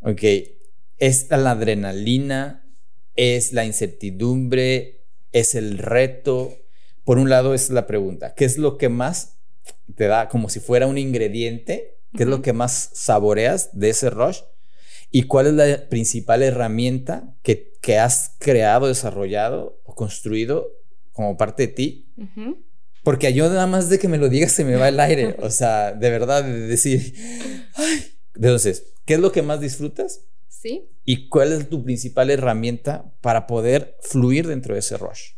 [0.00, 0.22] Ok.
[0.98, 2.64] Es la adrenalina,
[3.14, 6.52] es la incertidumbre, es el reto.
[7.04, 9.38] Por un lado es la pregunta, ¿qué es lo que más
[9.94, 11.98] te da como si fuera un ingrediente?
[12.16, 14.40] ¿Qué es lo que más saboreas de ese rush?
[15.10, 20.72] ¿Y cuál es la principal herramienta que, que has creado, desarrollado o construido
[21.12, 22.04] como parte de ti
[23.04, 25.36] porque yo nada más de que me lo digas se me va el aire.
[25.42, 27.14] O sea, de verdad, de decir,
[27.74, 28.04] ay.
[28.34, 30.20] Entonces, ¿qué es lo que más disfrutas?
[30.48, 30.90] Sí.
[31.06, 35.32] ¿Y cuál es tu principal herramienta para poder fluir dentro de ese rush?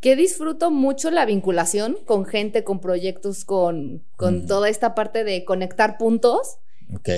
[0.00, 4.46] que disfruto mucho la vinculación con gente, con proyectos, con, con Mm.
[4.46, 6.58] toda esta parte de conectar puntos.
[6.94, 7.08] Ok.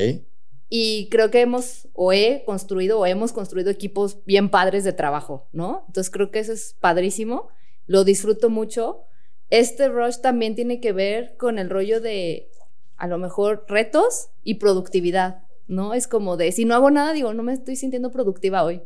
[0.72, 5.48] Y creo que hemos o he construido o hemos construido equipos bien padres de trabajo,
[5.52, 5.84] ¿no?
[5.88, 7.48] Entonces creo que eso es padrísimo,
[7.86, 9.02] lo disfruto mucho.
[9.50, 12.52] Este rush también tiene que ver con el rollo de
[12.96, 15.92] a lo mejor retos y productividad, ¿no?
[15.92, 18.80] Es como de si no hago nada, digo, no me estoy sintiendo productiva hoy.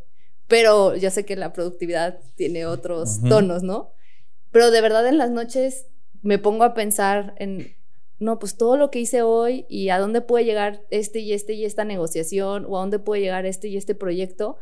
[0.47, 3.91] Pero ya sé que la productividad tiene otros tonos, ¿no?
[4.51, 5.85] Pero de verdad en las noches
[6.23, 7.75] me pongo a pensar en,
[8.19, 11.53] no, pues todo lo que hice hoy y a dónde puede llegar este y este
[11.53, 14.57] y esta negociación o a dónde puede llegar este y este proyecto.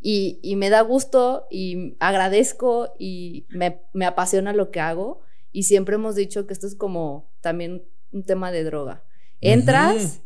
[0.00, 5.20] Y, y me da gusto y agradezco y me, me apasiona lo que hago.
[5.52, 9.04] Y siempre hemos dicho que esto es como también un tema de droga.
[9.40, 10.20] Entras,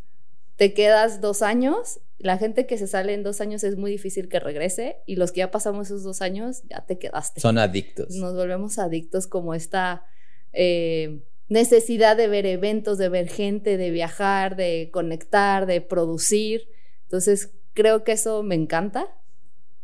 [0.57, 2.01] te quedas dos años.
[2.19, 5.33] La gente que se sale en dos años es muy difícil que regrese y los
[5.33, 8.15] que ya pasamos esos dos años ya te quedaste Son adictos.
[8.15, 10.05] nos volvemos adictos como esta
[10.53, 16.67] eh, necesidad de ver eventos, de ver gente, de viajar, de conectar, de producir.
[17.03, 19.07] Entonces, creo que eso me encanta,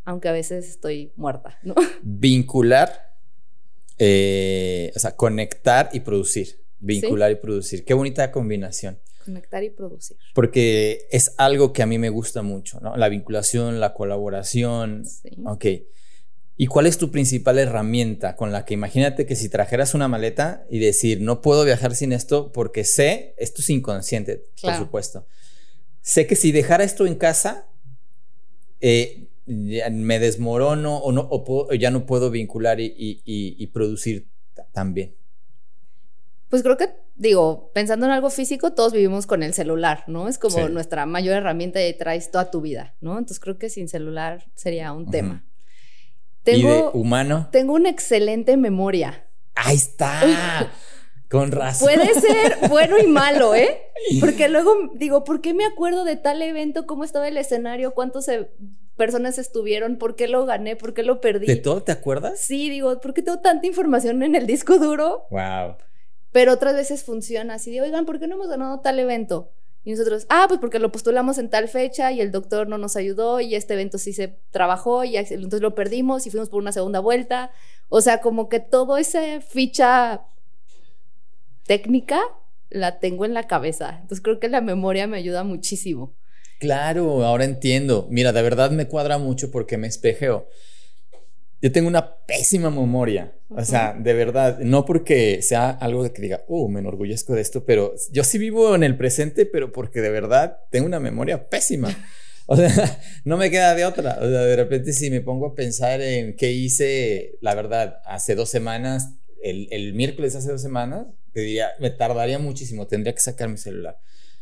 [0.05, 1.75] aunque a veces estoy muerta, ¿no?
[2.03, 3.15] Vincular,
[3.99, 6.61] eh, o sea, conectar y producir.
[6.81, 7.85] Vincular y producir.
[7.85, 8.99] Qué bonita combinación.
[9.25, 10.17] Conectar y producir.
[10.33, 12.97] Porque es algo que a mí me gusta mucho, ¿no?
[12.97, 15.05] La vinculación, la colaboración.
[15.05, 15.37] Sí.
[15.45, 15.67] Ok.
[16.61, 20.67] ¿Y cuál es tu principal herramienta con la que imagínate que si trajeras una maleta
[20.69, 24.77] y decir, no puedo viajar sin esto porque sé, esto es inconsciente, Claro.
[24.79, 25.27] por supuesto.
[26.03, 27.69] Sé que si dejara esto en casa,
[28.81, 33.55] eh, me desmorono o, no, o puedo- o ya no puedo vincular y, y- y-
[33.57, 35.15] y producir ta- tan bien.
[36.49, 40.29] Pues creo que, digo, pensando en algo físico, todos vivimos con el celular, ¿no?
[40.29, 40.73] Es como Sí.
[40.73, 43.13] nuestra mayor herramienta y traes toda tu vida, ¿no?
[43.13, 45.45] Entonces creo que sin celular sería un tema.
[46.45, 49.27] Y de Tengo, humano, tengo una excelente memoria.
[49.55, 50.71] ahí está.
[51.29, 51.89] Con razón.
[51.89, 53.83] Puede ser bueno y malo, ¿eh?
[54.21, 56.87] Porque luego digo, ¿por qué me acuerdo de tal evento?
[56.87, 57.93] ¿Cómo estaba el escenario?
[57.93, 58.31] ¿Cuántas
[58.97, 59.99] personas estuvieron?
[59.99, 60.75] ¿Por qué lo gané?
[60.75, 61.47] ¿Por qué lo perdí?
[61.47, 62.41] ¿De todo te acuerdas?
[62.41, 65.27] Sí, digo, ¿por qué tengo tanta información en el disco duro?
[65.31, 65.77] Wow.
[66.33, 69.53] Pero otras veces funciona así de, oigan, ¿por qué no hemos ganado tal evento?
[69.85, 72.97] Y nosotros, ah, pues porque lo postulamos en tal fecha y el doctor no nos
[72.97, 76.73] ayudó y este evento sí se trabajó y entonces lo perdimos y fuimos por una
[76.73, 77.53] segunda vuelta.
[77.89, 80.23] O sea, como que todo esa ficha
[81.67, 82.21] técnica
[82.71, 83.99] la tengo en la cabeza.
[84.01, 86.15] Entonces creo que la memoria me ayuda muchísimo.
[86.59, 88.09] Claro, ahora entiendo.
[88.11, 90.49] Mira, de verdad me cuadra mucho porque me espejeo.
[91.61, 93.35] Yo tengo una pésima memoria.
[93.49, 97.65] O sea, de verdad, no porque sea algo que diga, oh, me enorgullezco de esto,
[97.65, 101.89] pero yo sí vivo en el presente, pero porque de verdad tengo una memoria pésima.
[102.47, 102.71] O sea,
[103.25, 104.19] no me queda de otra.
[104.21, 108.35] O sea, de repente si me pongo a pensar en qué hice, la verdad, hace
[108.35, 113.21] dos semanas, el, el miércoles hace dos semanas, te diría, me tardaría muchísimo, tendría que
[113.21, 113.99] sacar mi celular.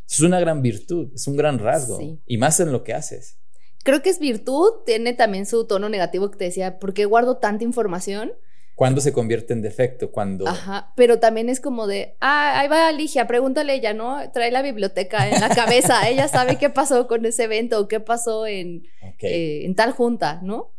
[0.09, 3.39] Es una gran virtud, es un gran rasgo, y más en lo que haces.
[3.87, 7.37] Creo que es virtud, tiene también su tono negativo que te decía, ¿por qué guardo
[7.37, 8.33] tanta información?
[8.75, 10.11] ¿Cuándo se convierte en defecto?
[10.11, 10.49] Cuando.
[10.49, 14.29] Ajá, pero también es como de, ah, ahí va Ligia, pregúntale ella, ¿no?
[14.33, 18.01] Trae la biblioteca en la cabeza, ella sabe qué pasó con ese evento o qué
[18.01, 18.89] pasó en,
[19.21, 20.73] eh, en tal junta, ¿no?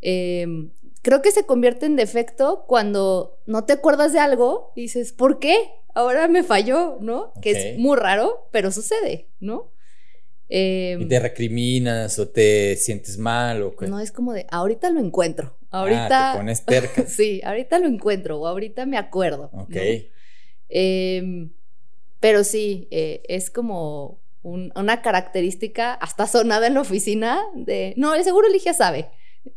[0.00, 5.12] Em, creo que se convierte en defecto cuando no te acuerdas de algo y dices,
[5.12, 5.56] ¿por qué?
[5.94, 7.32] Ahora me falló, ¿no?
[7.40, 9.70] Que es muy raro, pero sucede, ¿no?
[10.48, 15.56] Y te recriminas o te sientes mal o No, es como de, ahorita lo encuentro.
[15.70, 16.30] Ahorita.
[16.30, 17.06] Ah, te pones terca.
[17.06, 19.50] sí, ahorita lo encuentro o ahorita me acuerdo.
[19.52, 19.76] Ok.
[20.68, 21.50] Em,
[22.20, 28.24] pero sí, eh, es como una característica hasta sonada en la oficina de, no, el
[28.24, 29.10] seguro Ligia sabe.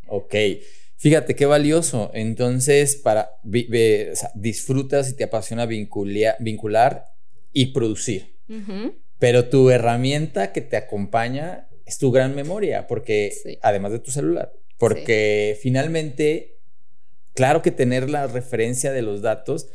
[0.08, 0.36] Ok.
[0.98, 2.12] Fíjate qué valioso.
[2.14, 3.40] Entonces, para
[4.36, 7.08] disfrutas y te apasiona vincular
[7.54, 8.36] y producir.
[9.22, 13.32] Pero tu herramienta que te acompaña es tu gran memoria, porque
[13.62, 16.58] además de tu celular, porque finalmente,
[17.36, 19.68] claro que tener la referencia de los datos,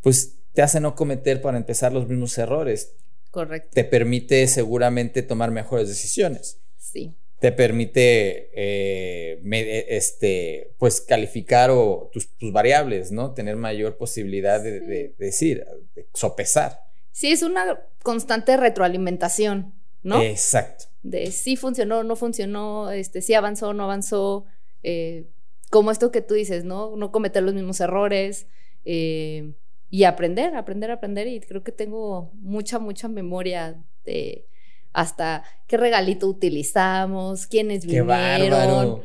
[0.00, 2.94] pues te hace no cometer para empezar los mismos errores.
[3.30, 3.68] Correcto.
[3.74, 6.60] Te permite seguramente tomar mejores decisiones.
[6.78, 7.12] Sí.
[7.40, 13.34] Te permite, eh, eh, este, pues calificar o tus, variables, ¿no?
[13.34, 16.84] Tener mayor posibilidad de, decir, de sopesar.
[17.14, 19.72] Sí, es una constante retroalimentación,
[20.02, 20.20] ¿no?
[20.20, 20.86] Exacto.
[21.04, 24.46] De si funcionó, no funcionó, este, si avanzó, no avanzó,
[24.82, 25.28] eh,
[25.70, 26.96] como esto que tú dices, ¿no?
[26.96, 28.48] No cometer los mismos errores
[28.84, 29.52] eh,
[29.90, 31.28] y aprender, aprender, aprender.
[31.28, 34.48] Y creo que tengo mucha, mucha memoria de
[34.92, 38.08] hasta qué regalito utilizamos, quiénes vinieron.
[38.08, 39.02] Qué bárbaro.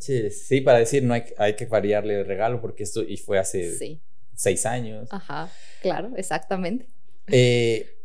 [0.00, 3.70] sí, para decir, no hay, hay, que variarle el regalo porque esto y fue hace
[3.76, 4.00] sí
[4.38, 5.08] seis años.
[5.10, 5.50] Ajá,
[5.82, 6.86] claro, exactamente.
[7.26, 7.98] Eh,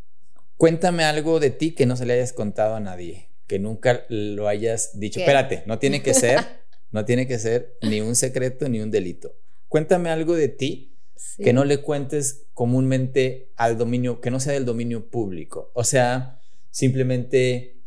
[0.57, 4.47] cuéntame algo de ti que no se le hayas contado a nadie, que nunca lo
[4.47, 5.19] hayas dicho.
[5.19, 6.39] Espérate, no tiene que ser,
[6.91, 9.35] no tiene que ser ni un secreto ni un delito.
[9.69, 10.97] Cuéntame algo de ti
[11.37, 15.71] que no le cuentes comúnmente al dominio, que no sea del dominio público.
[15.73, 16.41] O sea,
[16.71, 17.77] simplemente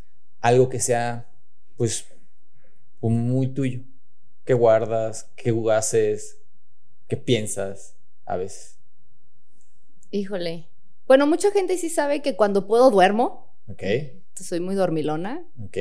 [0.40, 1.28] algo que sea,
[1.76, 2.06] pues,
[3.00, 3.80] muy tuyo.
[4.44, 5.30] ¿Qué guardas?
[5.36, 6.38] ¿Qué haces?
[7.08, 7.95] ¿Qué piensas?
[8.26, 8.78] A veces.
[10.10, 10.68] Híjole.
[11.06, 13.54] Bueno, mucha gente sí sabe que cuando puedo duermo.
[13.68, 13.82] Ok.
[14.34, 15.44] Soy muy dormilona.
[15.64, 15.78] Ok.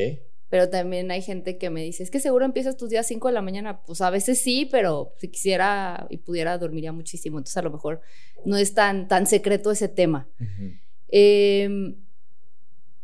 [0.50, 3.34] Pero también hay gente que me dice, es que seguro empiezas tus días 5 de
[3.34, 3.82] la mañana.
[3.82, 7.40] Pues a veces sí, pero si quisiera y pudiera dormiría muchísimo.
[7.40, 8.02] Entonces a lo mejor
[8.46, 10.30] no es tan, tan secreto ese tema.
[11.08, 11.96] Em,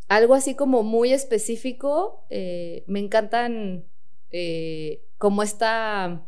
[0.07, 3.85] algo así como muy específico, eh, me encantan
[4.29, 6.27] eh, como esta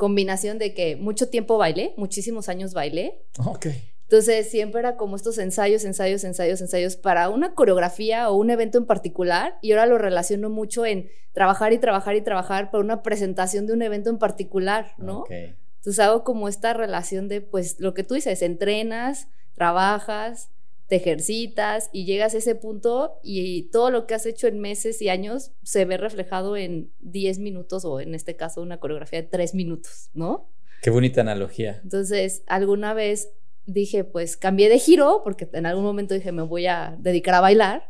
[0.00, 3.20] combinación de que mucho tiempo bailé, muchísimos años bailé.
[3.44, 3.66] Ok.
[4.04, 8.78] Entonces siempre era como estos ensayos, ensayos, ensayos, ensayos para una coreografía o un evento
[8.78, 13.02] en particular y ahora lo relaciono mucho en trabajar y trabajar y trabajar para una
[13.02, 15.20] presentación de un evento en particular, ¿no?
[15.20, 15.54] Okay.
[15.76, 20.48] Entonces hago como esta relación de pues lo que tú dices, entrenas, trabajas,
[20.90, 25.00] te ejercitas y llegas a ese punto y todo lo que has hecho en meses
[25.00, 29.28] y años se ve reflejado en 10 minutos o en este caso una coreografía de
[29.28, 30.50] 3 minutos, ¿no?
[30.82, 31.78] Qué bonita analogía.
[31.84, 33.30] Entonces, alguna vez
[33.66, 37.40] dije, pues cambié de giro, porque en algún momento dije, me voy a dedicar a
[37.40, 37.88] bailar.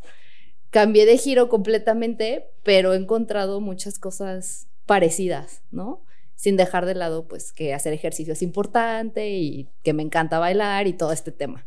[0.69, 6.05] Cambié de giro completamente, pero he encontrado muchas cosas parecidas, ¿no?
[6.35, 10.87] Sin dejar de lado, pues, que hacer ejercicio es importante y que me encanta bailar
[10.87, 11.67] y todo este tema.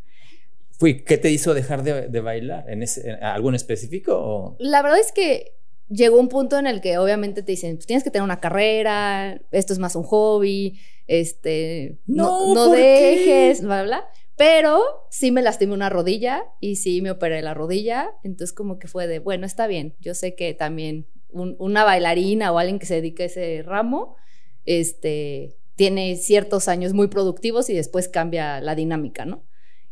[0.79, 2.69] ¿Qué te hizo dejar de, bailar?
[2.69, 4.55] ¿En, ese, algo en específico?
[4.59, 5.55] La verdad es que
[5.89, 9.39] llegó un punto en el que obviamente te dicen, pues tienes que tener una carrera,
[9.51, 15.73] esto es más un hobby, este, no, no, dejes, bla, bla, Pero sí me lastimé
[15.73, 19.67] una rodilla y sí me operé la rodilla, entonces como que fue de, bueno, está
[19.67, 24.17] bien, yo sé que también una bailarina o alguien que se dedique a ese ramo,
[24.65, 29.43] este, tiene ciertos años muy productivos y después cambia la dinámica, ¿no?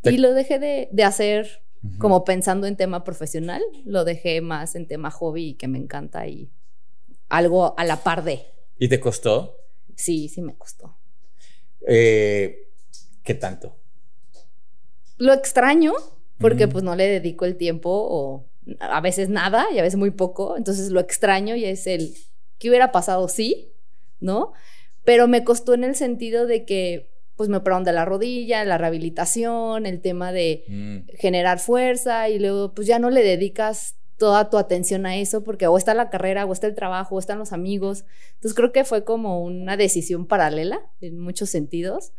[0.03, 1.63] Y lo dejé de, hacer
[1.97, 6.27] como pensando en tema profesional, lo dejé más en tema hobby y que me encanta
[6.27, 6.51] y
[7.29, 8.45] algo a la par de.
[8.77, 9.57] ¿Y te costó?
[9.95, 10.97] Sí, sí me costó.
[11.87, 12.69] Eh,
[13.23, 13.81] ¿Qué tanto?
[15.21, 15.93] lo extraño
[16.39, 18.49] porque pues no le dedico el tiempo o
[18.79, 22.15] a veces nada y a veces muy poco, entonces lo extraño y es el,
[22.57, 23.27] ¿qué hubiera pasado?
[23.27, 23.71] Sí,
[24.19, 24.53] ¿no?
[25.03, 27.10] Pero me costó en el sentido de que
[27.41, 31.17] pues me operaron de la rodilla, la rehabilitación, el tema de mm.
[31.17, 35.65] generar fuerza y luego pues ya no le dedicas toda tu atención a eso porque
[35.65, 38.05] o está la carrera, o está el trabajo, o están los amigos.
[38.35, 42.11] Entonces creo que fue como una decisión paralela en muchos sentidos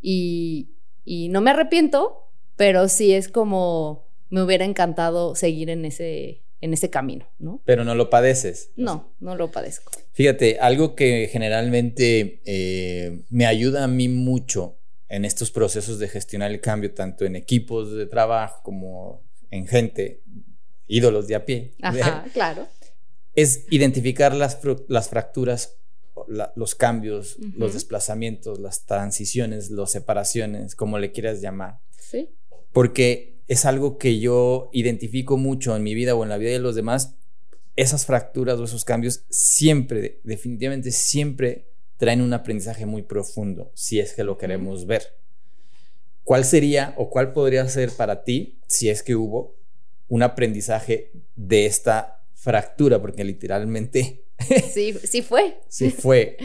[0.00, 0.70] y,
[1.04, 6.72] y no me arrepiento, pero sí es como me hubiera encantado seguir en ese, en
[6.72, 7.62] ese camino, ¿no?
[7.64, 8.72] Pero no lo padeces.
[8.74, 9.92] No, no lo padezco.
[10.14, 16.52] Fíjate, algo que generalmente eh, me ayuda a mí mucho en estos procesos de gestionar
[16.52, 20.22] el cambio, tanto en equipos de trabajo como en gente,
[20.86, 21.74] ídolos de a pie.
[21.82, 22.68] Ajá, claro.
[23.34, 25.78] Es identificar las, las fracturas,
[26.54, 31.80] los cambios, los desplazamientos, las transiciones, las separaciones, como le quieras llamar.
[31.98, 32.30] Sí.
[32.72, 36.60] Porque es algo que yo identifico mucho en mi vida o en la vida de
[36.60, 37.16] los demás.
[37.76, 44.12] Esas fracturas o esos cambios siempre, definitivamente siempre traen un aprendizaje muy profundo, si es
[44.12, 45.18] que lo queremos ver.
[46.22, 49.56] ¿Cuál sería o cuál podría ser para ti, si es que hubo,
[50.08, 54.22] un aprendizaje de esta fractura, porque literalmente...
[54.72, 55.60] Sí, sí fue.
[55.68, 56.36] Sí fue.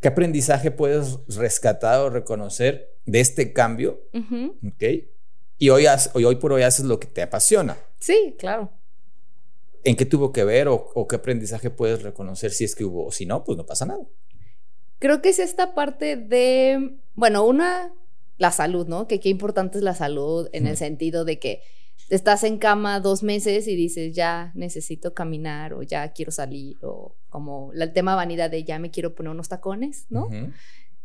[0.00, 4.02] ¿Qué aprendizaje puedes rescatar o reconocer de este cambio?
[5.58, 7.78] Y hoy, hoy, hoy por hoy haces lo que te apasiona.
[7.98, 8.70] Sí, claro.
[9.86, 13.06] ¿En qué tuvo que ver o, o, qué aprendizaje puedes reconocer si es que hubo?
[13.06, 14.04] O si no, pues no pasa nada.
[14.98, 17.92] Creo que es esta parte de, bueno, una,
[18.36, 19.06] la salud, ¿no?
[19.06, 21.60] Que qué importante es la salud en el sentido de que
[22.10, 27.14] estás en cama dos meses y dices, ya necesito caminar o ya quiero salir o
[27.28, 30.28] como el tema vanidad de ya me quiero poner unos tacones, ¿no?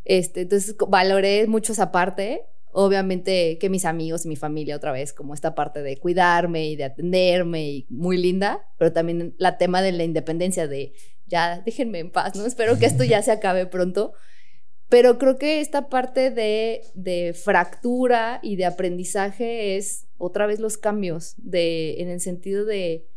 [0.05, 2.45] este, entonces valoré mucho esa parte.
[2.73, 6.75] Obviamente que mis amigos y mi familia otra vez, como esta parte de cuidarme y
[6.75, 10.93] de atenderme y muy linda, pero también la tema de la independencia de
[11.27, 12.45] ya déjenme en paz, ¿no?
[12.45, 14.13] Espero que esto ya se acabe pronto.
[14.89, 21.33] Pero creo que esta parte de, fractura y de aprendizaje es otra vez los cambios,
[21.37, 23.07] de, en el sentido de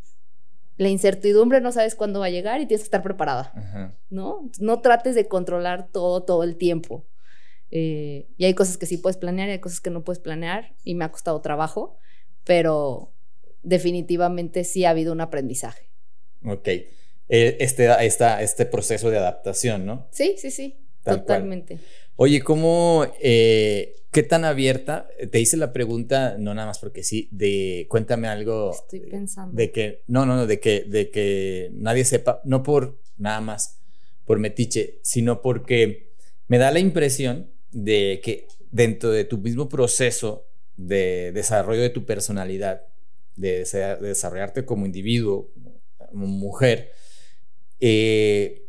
[0.76, 3.52] la incertidumbre, no sabes cuándo va a llegar y tienes que estar preparada,
[4.08, 4.48] ¿no?
[4.60, 7.04] No trates de controlar todo, todo el tiempo.
[7.70, 10.74] Eh, y hay cosas que sí puedes planear y hay cosas que no puedes planear
[10.84, 11.98] y me ha costado trabajo,
[12.44, 13.12] pero
[13.62, 15.88] definitivamente sí ha habido un aprendizaje.
[16.44, 16.68] Ok.
[16.68, 20.06] Eh, este, este proceso de adaptación, ¿no?
[20.10, 20.76] Sí, sí, sí.
[21.02, 21.78] Totalmente.
[22.16, 25.08] Oye, ¿cómo, eh, qué tan abierta?
[25.30, 28.70] Te hice la pregunta, no nada más porque sí, de cuéntame algo.
[28.72, 29.56] Estoy pensando.
[29.56, 33.80] De que, no, no, no, de que, de que nadie sepa, no por nada más,
[34.24, 36.12] por metiche, sino porque
[36.46, 40.46] me da la impresión de que dentro de tu mismo proceso
[40.76, 42.82] de desarrollo de tu personalidad,
[43.36, 45.50] de, de desarrollarte como individuo,
[46.10, 46.92] como mujer,
[47.80, 48.66] eh,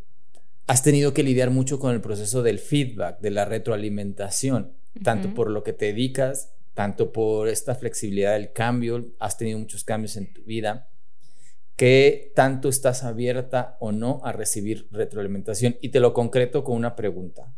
[0.68, 5.52] has tenido que lidiar mucho con el proceso del feedback, de la retroalimentación, tanto por
[5.52, 10.34] lo que te dedicas, tanto por esta flexibilidad del cambio, has tenido muchos cambios en
[10.34, 10.90] tu vida,
[11.76, 15.78] ¿qué tanto estás abierta o no a recibir retroalimentación.
[15.82, 17.54] Y te lo concreto con una pregunta.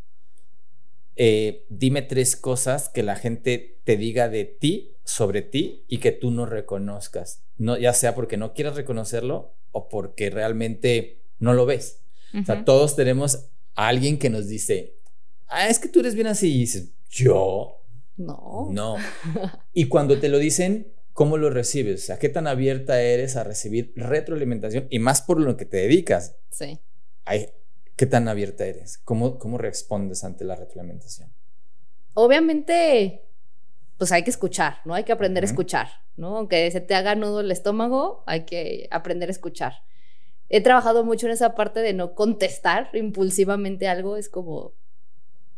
[1.20, 6.12] Eh, dime tres cosas que la gente te diga de ti, sobre ti, y que
[6.12, 7.42] tú no reconozcas.
[7.58, 12.02] No, ya sea porque no quieras reconocerlo o porque realmente no lo ves.
[12.40, 14.98] O sea, todos tenemos a alguien que nos dice,
[15.48, 16.54] ah, es que tú eres bien así.
[16.54, 17.82] Y dices, ¿yo?
[18.18, 18.68] No.
[18.72, 18.98] No.
[19.74, 22.04] y cuando te lo dicen, ¿cómo lo recibes?
[22.04, 25.78] O sea, ¿qué tan abierta eres a recibir retroalimentación y más por lo que te
[25.78, 26.36] dedicas?
[26.52, 26.80] Sí.
[27.98, 29.00] ¿Qué tan abierta eres?
[29.00, 31.30] ¿Cómo, ¿Cómo respondes ante la retroalimentación?
[32.14, 33.26] Obviamente,
[33.98, 34.94] pues hay que escuchar, ¿no?
[34.94, 36.38] Hay que aprender a escuchar, ¿no?
[36.38, 39.74] Aunque se te haga nudo el estómago, hay que aprender a escuchar
[40.50, 44.74] he trabajado mucho en esa parte de no contestar impulsivamente algo, es como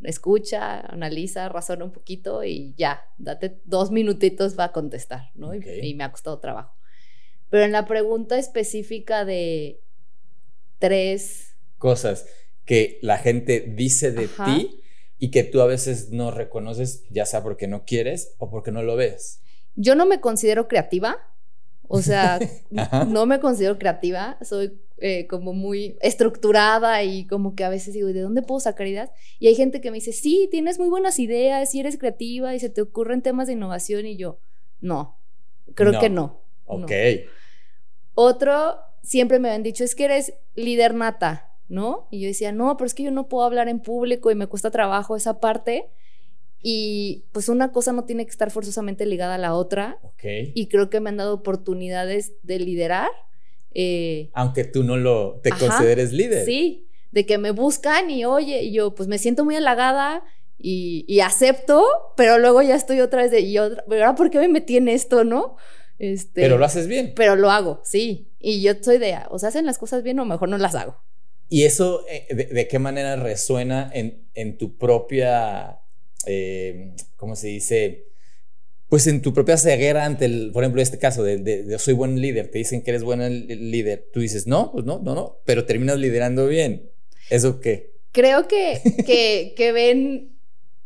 [0.04, 5.54] escucha, analiza, razona un poquito y ya, date dos minutitos va a contestar, ¿no?
[5.54, 6.76] Y, me ha costado trabajo.
[7.50, 9.82] Pero en la pregunta específica de
[10.80, 11.49] tres
[11.80, 12.28] cosas
[12.66, 14.82] que la gente dice de ti
[15.18, 18.84] y que tú a veces no reconoces, ya sea porque no quieres o porque no
[18.84, 19.42] lo ves.
[19.76, 21.18] Yo no me considero creativa,
[21.88, 22.40] o sea,
[23.08, 28.10] no me considero creativa, soy eh, como muy estructurada y como que a veces digo,
[28.10, 29.10] ¿de dónde puedo sacar ideas?
[29.40, 32.60] Y hay gente que me dice, sí, tienes muy buenas ideas, sí eres creativa y
[32.60, 34.40] se te ocurren temas de innovación y yo,
[34.80, 35.18] no,
[35.74, 36.42] creo que no.
[36.66, 36.92] Ok.
[38.14, 42.08] Otro, siempre me han dicho, es que eres líder nata, ¿no?
[42.12, 44.48] Y yo decía, no, pero es que yo no puedo hablar en público y me
[44.48, 45.90] cuesta trabajo esa parte.
[46.62, 50.00] Y pues una cosa no tiene que estar forzosamente ligada a la otra.
[50.54, 53.10] Y creo que me han dado oportunidades de liderar.
[53.74, 56.44] eh, Aunque tú no lo te Ajá, consideres líder.
[56.46, 60.24] Sí, de que me buscan y oye, y yo pues me siento muy halagada
[60.58, 61.86] y, y acepto,
[62.18, 65.24] pero luego ya estoy otra vez de, y otra, por qué me metí en esto,
[65.24, 65.56] ¿no?
[65.98, 67.14] Este, Pero lo haces bien.
[67.16, 68.28] pero lo hago, sí.
[68.40, 71.02] Y yo soy de, o se hacen las cosas bien o mejor no las hago.
[71.50, 75.80] ¿Y eso eh, de, de qué manera resuena en, en tu propia,
[76.26, 78.06] eh, ¿cómo se dice?
[78.88, 81.94] Pues en tu propia ceguera ante, el, por ejemplo, este caso de, de- de soy
[81.94, 85.38] buen líder, te dicen que eres buen líder, tú dices, no, pues no, no, no,
[85.46, 86.90] pero terminas liderando bien.
[87.30, 87.92] ¿Eso qué?
[88.12, 90.36] Creo que, que, que ven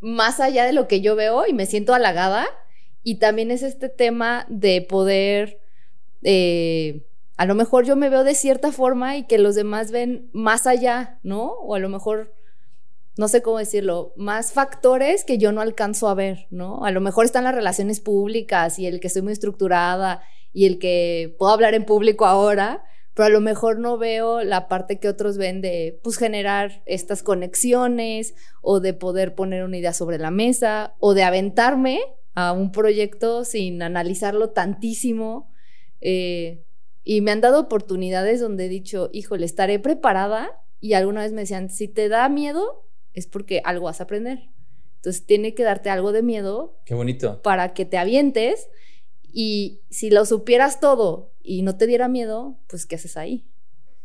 [0.01, 2.45] más allá de lo que yo veo y me siento halagada.
[3.03, 5.59] Y también es este tema de poder,
[6.24, 7.05] eh,
[7.36, 10.67] a lo mejor yo me veo de cierta forma y que los demás ven más
[10.67, 11.45] allá, ¿no?
[11.45, 12.36] O a lo mejor,
[13.17, 16.86] no sé cómo decirlo, más factores que yo no alcanzo a ver, ¿no?
[16.86, 20.21] A lo mejor están las relaciones públicas y el que estoy muy estructurada
[20.51, 22.84] y el que puedo hablar en público ahora,
[23.15, 27.23] pero a lo mejor no veo la parte que otros ven de pues generar estas
[27.23, 31.99] conexiones o de poder poner una idea sobre la mesa o de aventarme
[32.36, 35.51] a un proyecto sin analizarlo tantísimo.
[36.01, 36.62] eh,
[37.03, 40.51] y me han dado oportunidades donde he dicho, híjole, estaré preparada.
[40.79, 44.49] Y alguna vez me decían, si te da miedo, es porque algo vas a aprender.
[44.97, 47.41] Entonces tiene que darte algo de miedo Qué bonito.
[47.41, 48.67] para que te avientes.
[49.31, 53.45] Y si lo supieras todo y no te diera miedo, pues ¿qué haces ahí?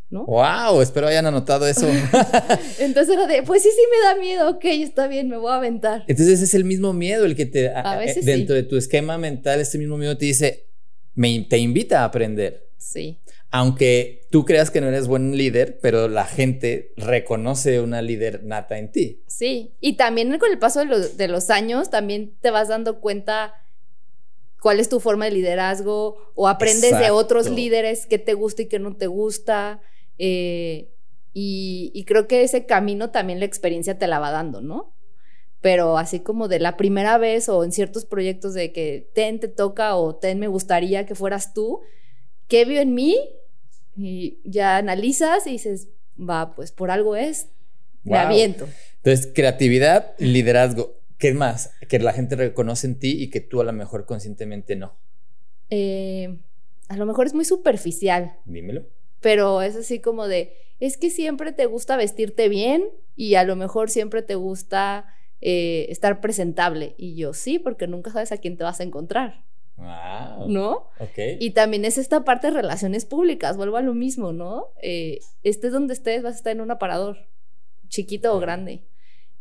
[0.09, 0.25] ¿No?
[0.25, 1.87] Wow, espero hayan anotado eso.
[2.79, 5.57] Entonces era de, pues sí, sí me da miedo, ok, está bien, me voy a
[5.57, 6.03] aventar.
[6.07, 8.63] Entonces es el mismo miedo el que te, A veces dentro sí.
[8.63, 10.65] de tu esquema mental, este mismo miedo te dice,
[11.13, 12.68] me, te invita a aprender.
[12.79, 13.19] Sí,
[13.51, 18.77] Aunque tú creas que no eres buen líder, pero la gente reconoce una líder nata
[18.79, 19.21] en ti.
[19.27, 19.73] sí.
[19.81, 23.53] Y también con el paso de los, de los años, también te vas dando cuenta
[24.61, 28.67] cuál es tu forma de liderazgo o aprendes de otros líderes qué te gusta y
[28.67, 29.81] qué no te gusta.
[30.17, 30.89] eh,
[31.33, 34.95] y, y creo que ese camino también la experiencia te la va dando, ¿no?
[35.61, 39.47] Pero así como de la primera vez o en ciertos proyectos de que ten te
[39.47, 41.81] toca o ten me gustaría que fueras tú,
[42.49, 43.17] ¿qué vio en mí?
[43.95, 45.87] Y ya analizas y dices,
[46.19, 47.47] va, pues por algo es,
[48.03, 48.27] me Wow.
[48.27, 48.67] aviento.
[48.97, 50.99] Entonces, creatividad, liderazgo.
[51.17, 51.71] ¿Qué más?
[51.87, 54.97] Que la gente reconoce en ti y que tú a lo mejor conscientemente no.
[55.69, 56.37] Eh,
[56.87, 58.85] a lo mejor es muy superficial, Dímelo.
[59.19, 63.55] pero es así como de, es que siempre te gusta vestirte bien y a lo
[63.55, 66.95] mejor siempre te gusta eh, estar presentable.
[66.97, 69.45] Y yo sí, porque nunca sabes a quién te vas a encontrar,
[69.79, 70.49] Wow.
[70.49, 70.87] ¿no?
[70.99, 71.17] Ok.
[71.39, 74.67] Y también es esta parte de relaciones públicas, vuelvo a lo mismo, ¿no?
[74.81, 77.17] Eh, estés donde estés, vas a estar en un aparador,
[77.87, 78.83] chiquito o grande.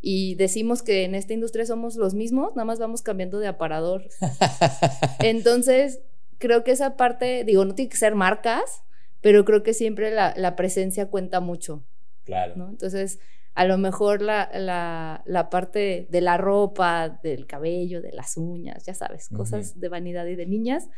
[0.01, 4.09] Y decimos que en esta industria somos los mismos, nada más vamos cambiando de aparador.
[5.19, 6.01] Entonces,
[6.39, 8.83] creo que esa parte, digo, no tiene que ser marcas,
[9.21, 11.85] pero creo que siempre la, la presencia cuenta mucho,
[12.25, 12.55] claro.
[12.55, 12.69] ¿no?
[12.69, 13.19] Entonces,
[13.59, 18.87] a lo mejor la, la, la parte de la ropa, del cabello, de las uñas,
[18.87, 20.89] ya sabes, cosas de vanidad y de niñas,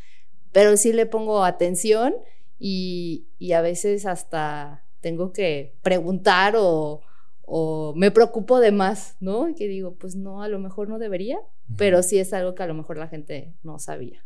[0.52, 2.14] pero sí le pongo atención
[2.58, 7.00] y, y a veces hasta tengo que preguntar o,
[7.46, 9.48] o me preocupo de más, ¿no?
[9.48, 11.38] Y que digo, pues no, a lo mejor no debería,
[11.78, 14.22] pero sí es algo que a lo mejor la gente no sabía.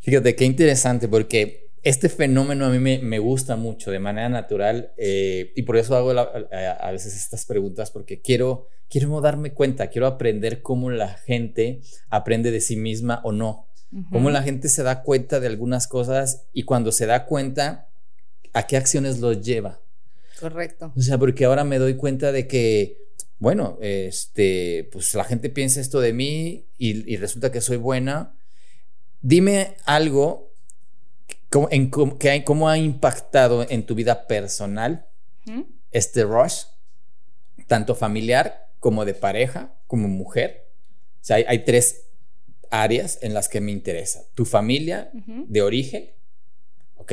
[0.00, 4.92] Fíjate qué interesante porque este fenómeno a mí me, me gusta mucho de manera natural
[4.96, 9.52] eh, y por eso hago la- a, a veces estas preguntas porque quiero, quiero darme
[9.52, 13.66] cuenta, quiero aprender cómo la gente aprende de sí misma o no.
[14.12, 17.88] Cómo la gente se da cuenta de algunas cosas y cuando se da cuenta,
[18.52, 19.80] ¿a qué acciones los lleva?
[20.38, 20.92] Correcto.
[20.96, 22.98] O sea, porque ahora me doy cuenta de que,
[23.40, 28.36] bueno, este, pues la gente piensa esto de mí y, y resulta que soy buena.
[29.22, 30.49] Dime algo
[31.50, 35.06] cómo, en cómo, que hay- cómo ha impactado en tu vida personal
[35.46, 35.66] Ujú.
[35.90, 36.62] este rush,
[37.66, 40.68] tanto familiar como de pareja, como mujer.
[41.20, 42.06] O sea, hay, hay tres
[42.70, 44.24] áreas en las que me interesa.
[44.34, 45.44] Tu familia Ujú.
[45.48, 46.10] de origen,
[46.96, 47.12] ¿ok?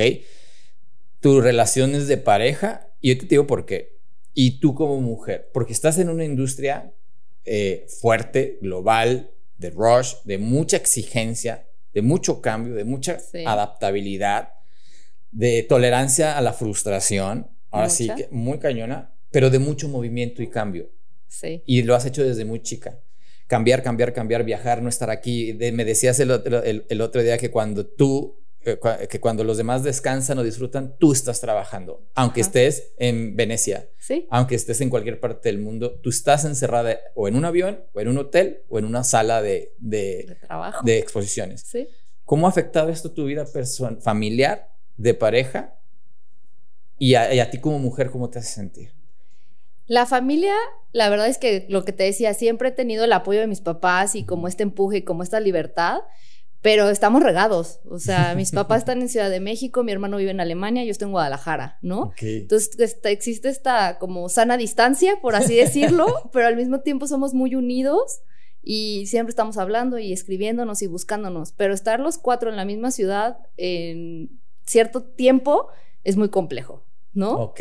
[1.20, 3.98] Tus relaciones de pareja, y yo te digo por qué.
[4.34, 6.92] Y tú como mujer, porque estás en una industria
[7.44, 11.66] eh, fuerte, global, de rush, de mucha exigencia,
[11.98, 13.42] de mucho cambio, de mucha Sí.
[13.44, 14.50] adaptabilidad,
[15.32, 18.14] de tolerancia a la frustración, ahora sí Mucha.
[18.16, 20.90] que muy cañona, pero de mucho movimiento y cambio.
[21.26, 21.62] Sí.
[21.66, 23.00] Y lo has hecho desde muy chica.
[23.48, 25.52] Cambiar, cambiar, cambiar, viajar, no estar aquí.
[25.52, 28.36] De- me decías el otro, el- el otro día que cuando tú
[28.76, 32.02] que cuando los demás descansan o disfrutan, tú estás trabajando.
[32.14, 34.26] Aunque estés en Venecia, ¿Sí?
[34.30, 38.00] aunque estés en cualquier parte del mundo, tú estás encerrada o en un avión, o
[38.00, 40.84] en un hotel, o en una sala de, de, trabajo.
[40.84, 41.62] de exposiciones.
[41.62, 41.88] ¿Sí?
[42.24, 43.46] ¿Cómo ha afectado esto tu vida
[44.00, 45.74] familiar, de pareja?
[46.98, 48.92] Y a, y a ti como mujer, ¿cómo te hace sentir?
[49.86, 50.54] La familia,
[50.92, 53.62] la verdad es que lo que te decía, siempre he tenido el apoyo de mis
[53.62, 56.00] papás y como este empuje y como esta libertad,
[56.62, 57.80] pero estamos regados.
[57.88, 60.90] O sea, mis papás están en Ciudad de México, mi hermano vive en Alemania, yo
[60.90, 62.12] estoy en Guadalajara, ¿no?
[62.20, 67.34] Entonces este, existe esta como sana distancia, por así decirlo, pero al mismo tiempo somos
[67.34, 68.20] muy unidos
[68.62, 72.90] y siempre estamos hablando y escribiéndonos y buscándonos, pero estar los cuatro en la misma
[72.90, 75.68] ciudad en cierto tiempo
[76.04, 76.84] es muy complejo,
[77.14, 77.32] ¿no?
[77.36, 77.60] Ok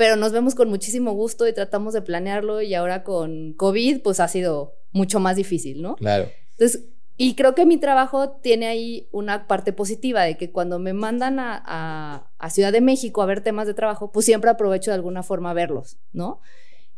[0.00, 4.18] pero nos vemos con muchísimo gusto y tratamos de planearlo y ahora con COVID pues
[4.18, 5.96] ha sido mucho más difícil, ¿no?
[5.96, 6.30] Claro.
[6.52, 6.86] Entonces,
[7.22, 11.36] y creo que mi trabajo tiene ahí una parte positiva de que cuando me mandan
[11.38, 15.52] a, Ciudad de México a ver temas de trabajo, pues siempre aprovecho de alguna forma
[15.52, 16.40] verlos, ¿no?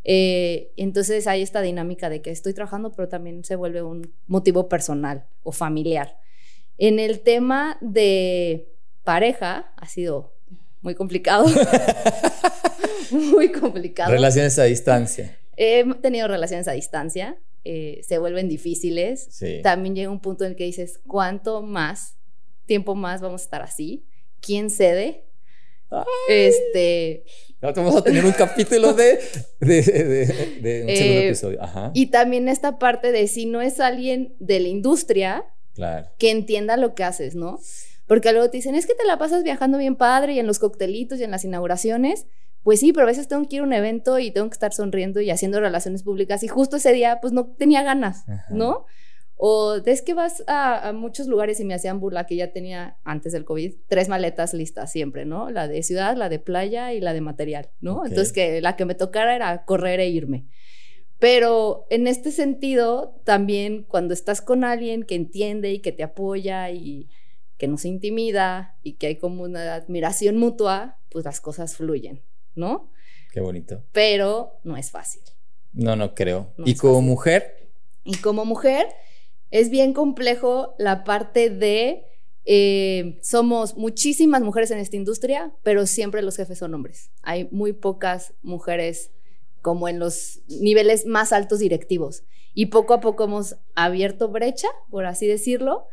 [0.05, 4.69] Eh, entonces hay esta dinámica de que estoy trabajando, pero también se vuelve un motivo
[4.69, 6.17] personal o familiar.
[6.79, 8.69] En el tema de
[9.03, 10.35] pareja ha sido
[10.83, 11.47] muy complicado.
[13.11, 14.13] muy complicado.
[14.13, 15.37] Relaciones a distancia.
[15.57, 19.39] He tenido relaciones a distancia, eh, se vuelven difíciles.
[19.63, 22.17] También llega un punto en el que dices, ¿cuánto más
[22.67, 24.05] tiempo más vamos a estar así?
[24.41, 25.25] ¿Quién cede?
[26.29, 27.25] Este.
[27.61, 29.19] vamos a tener un capítulo de,
[29.61, 31.61] de, de, un segundo eh, episodio.
[31.95, 35.45] Y también esta parte de si no es alguien de la industria
[36.19, 37.61] que entienda lo que haces, ¿no?
[38.07, 40.59] Porque luego te dicen, es que te la pasas viajando bien padre y en los
[40.59, 42.27] coctelitos y en las inauguraciones.
[42.63, 44.73] Pues sí, pero a veces tengo que ir a un evento y tengo que estar
[44.73, 48.87] sonriendo y haciendo relaciones públicas y justo ese día pues no tenía ganas, ¿no?
[49.37, 53.33] O es que vas a, muchos lugares y me hacían burla que ya tenía antes
[53.33, 55.51] del COVID tres maletas listas siempre, ¿no?
[55.51, 58.05] La de ciudad, la de playa y la de material, ¿no?
[58.07, 60.47] Entonces que la que me tocara era correr e irme.
[61.19, 66.71] Pero en este sentido, también cuando estás con alguien que entiende y que te apoya
[66.71, 67.09] y
[67.59, 72.23] que no se intimida y que hay como una admiración mutua, pues las cosas fluyen,
[72.55, 72.91] ¿no?
[73.33, 73.83] Qué bonito.
[73.93, 75.23] Pero no es fácil.
[75.73, 76.53] No, no creo.
[76.65, 77.71] ¿Y como mujer?
[78.05, 78.87] Y como mujer
[79.51, 82.07] es bien complejo la parte de
[82.45, 87.11] eh, somos muchísimas mujeres en esta industria, pero siempre los jefes son hombres.
[87.23, 89.11] Hay muy pocas mujeres
[89.61, 92.25] como en los niveles más altos directivos.
[92.55, 95.87] Y poco a poco hemos abierto brecha, por así decirlo,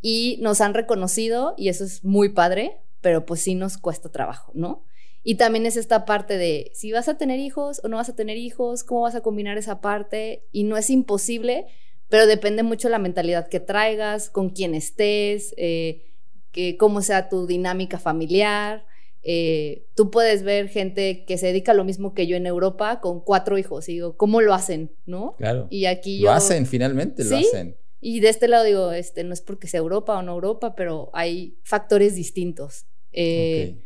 [0.00, 4.52] y nos han reconocido y eso es muy padre, pero pues sí nos cuesta trabajo,
[4.54, 4.84] ¿no?
[5.28, 8.14] Y también es esta parte de si vas a tener hijos o no vas a
[8.14, 10.44] tener hijos, cómo vas a combinar esa parte.
[10.52, 11.66] Y no es imposible,
[12.08, 16.04] pero depende mucho la mentalidad que traigas, con quién estés, eh,
[16.52, 18.86] que, cómo sea tu dinámica familiar.
[19.24, 23.00] Eh, tú puedes ver gente que se dedica a lo mismo que yo en Europa
[23.00, 24.92] con cuatro hijos y digo, ¿cómo lo hacen?
[25.06, 25.34] ¿No?
[25.38, 25.66] Claro.
[25.70, 27.76] Y aquí Lo hacen, finalmente lo hacen.
[28.00, 31.10] Y de este lado digo, este, no es porque sea Europa o no Europa, pero
[31.14, 32.86] hay factores distintos.
[33.10, 33.82] Eh,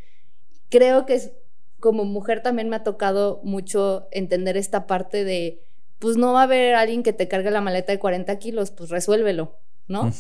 [0.70, 1.32] creo que es,
[1.78, 5.62] como mujer también me ha tocado mucho entender esta parte de,
[5.98, 8.90] pues no va a haber alguien que te cargue la maleta de 40 kilos, pues
[8.90, 9.58] resuélvelo,
[9.88, 10.12] ¿no?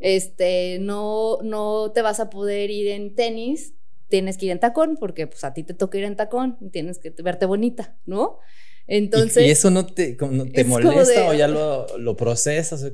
[0.00, 3.74] Este, no, no te vas a poder ir en tenis,
[4.08, 6.98] tienes que ir en tacón, porque pues a ti te toca ir en tacón, tienes
[6.98, 8.38] que verte bonita, ¿no?
[8.86, 9.46] Entonces.
[9.46, 12.82] ¿Y, eso no te, te molesta o ya lo, lo procesas?
[12.82, 12.92] O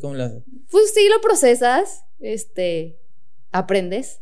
[0.70, 2.99] Pues sí, lo procesas, este,
[3.51, 4.20] aprendes,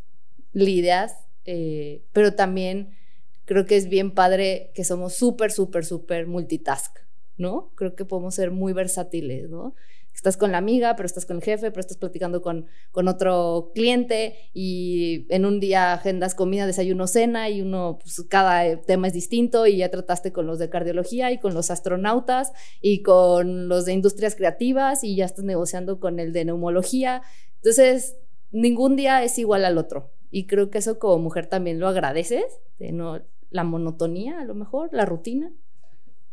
[0.53, 2.97] lidias, eh, pero también
[3.45, 6.99] creo que es bien padre que somos súper, súper, súper multitask,
[7.37, 7.73] ¿no?
[7.75, 9.75] Creo que podemos ser muy versátiles, ¿no?
[10.15, 13.73] Estás con la amiga, pero estás con el jefe, pero estás platicando con, con otro
[13.75, 19.13] cliente y en un día agendas comida, desayuno, cena y uno, pues cada tema es
[19.13, 23.87] distinto y ya trataste con los de cardiología y con los astronautas y con los
[23.87, 27.23] de industrias creativas y ya estás negociando con el de neumología.
[27.57, 28.17] Entonces,
[28.53, 30.13] ningún día es igual al otro.
[30.35, 32.43] Y creo que eso como mujer también lo agradeces,
[32.81, 35.53] de no la monotonía a lo mejor, la rutina.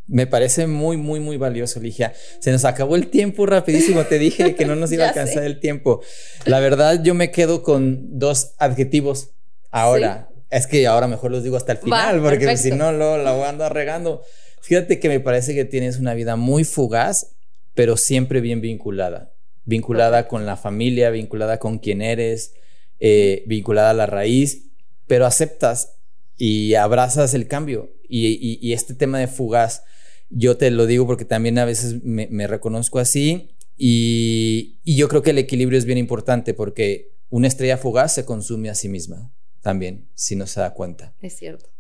[0.08, 2.12] Me parece muy, muy, muy valioso, Ligia.
[2.40, 4.04] Se nos acabó el tiempo rapidísimo.
[4.06, 6.02] Te dije que no nos iba a alcanzar el tiempo.
[6.46, 9.36] La verdad, yo me quedo con dos adjetivos
[9.70, 10.30] ahora.
[10.50, 13.44] Es que ahora mejor los digo hasta el final, porque si no, lo, la voy
[13.44, 14.24] a andar regando.
[14.62, 17.36] Fíjate que me parece que tienes una vida muy fugaz,
[17.76, 19.32] pero siempre bien vinculada.
[19.66, 22.56] Vinculada con la familia, vinculada con quien eres,
[23.04, 24.70] eh, vinculada a la raíz,
[25.08, 25.98] pero aceptas
[26.38, 27.92] y abrazas el cambio.
[28.08, 29.84] Y, este tema de fugaz,
[30.30, 35.32] yo te lo digo porque también a veces me, reconozco así y, yo creo que
[35.32, 40.08] el equilibrio es bien importante porque una estrella fugaz se consume a sí misma también,
[40.14, 41.16] si no se da cuenta.
[41.22, 41.72] Es cierto.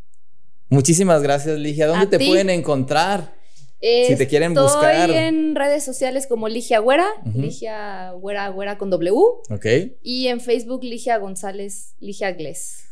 [0.70, 1.86] Muchísimas gracias, Ligia.
[1.86, 2.26] ¿Dónde A te ti.
[2.26, 3.36] pueden encontrar?
[3.82, 5.10] Si te quieren buscar.
[5.10, 7.08] Estoy en redes sociales como Ligia Güera.
[7.34, 9.12] Ligia Güera Güera con W,
[9.50, 9.66] Ok.
[10.04, 12.84] y en Facebook Ligia González, Ligia Gles.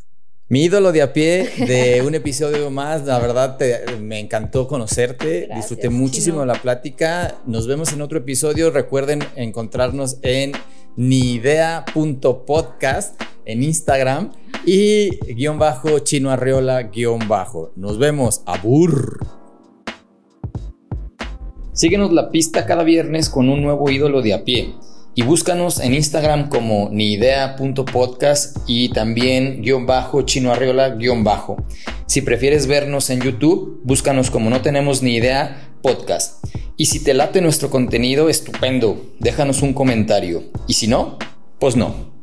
[0.51, 5.41] Mi ídolo de a pie de un episodio más, la verdad te- me encantó conocerte,
[5.41, 6.45] Gracias, disfruté muchísimo Chino.
[6.47, 10.53] la plática, nos vemos en otro episodio, recuerden encontrarnos en
[10.95, 14.31] niidea.podcast en Instagram
[14.65, 17.71] y guion bajo chino arreola guion bajo.
[17.75, 19.38] Nos vemos, abur.
[21.79, 24.73] Síguenos la pista cada viernes con un nuevo ídolo de a pie.
[25.15, 31.55] Y búscanos en Instagram como niidea.podcast y también guion bajo chino arriola guion bajo.
[32.05, 36.43] Si prefieres vernos en YouTube, búscanos como no tenemos ni idea podcast.
[36.75, 40.43] Y si te late nuestro contenido, estupendo, déjanos un comentario.
[40.67, 41.17] Y si no,
[41.59, 42.18] pues no.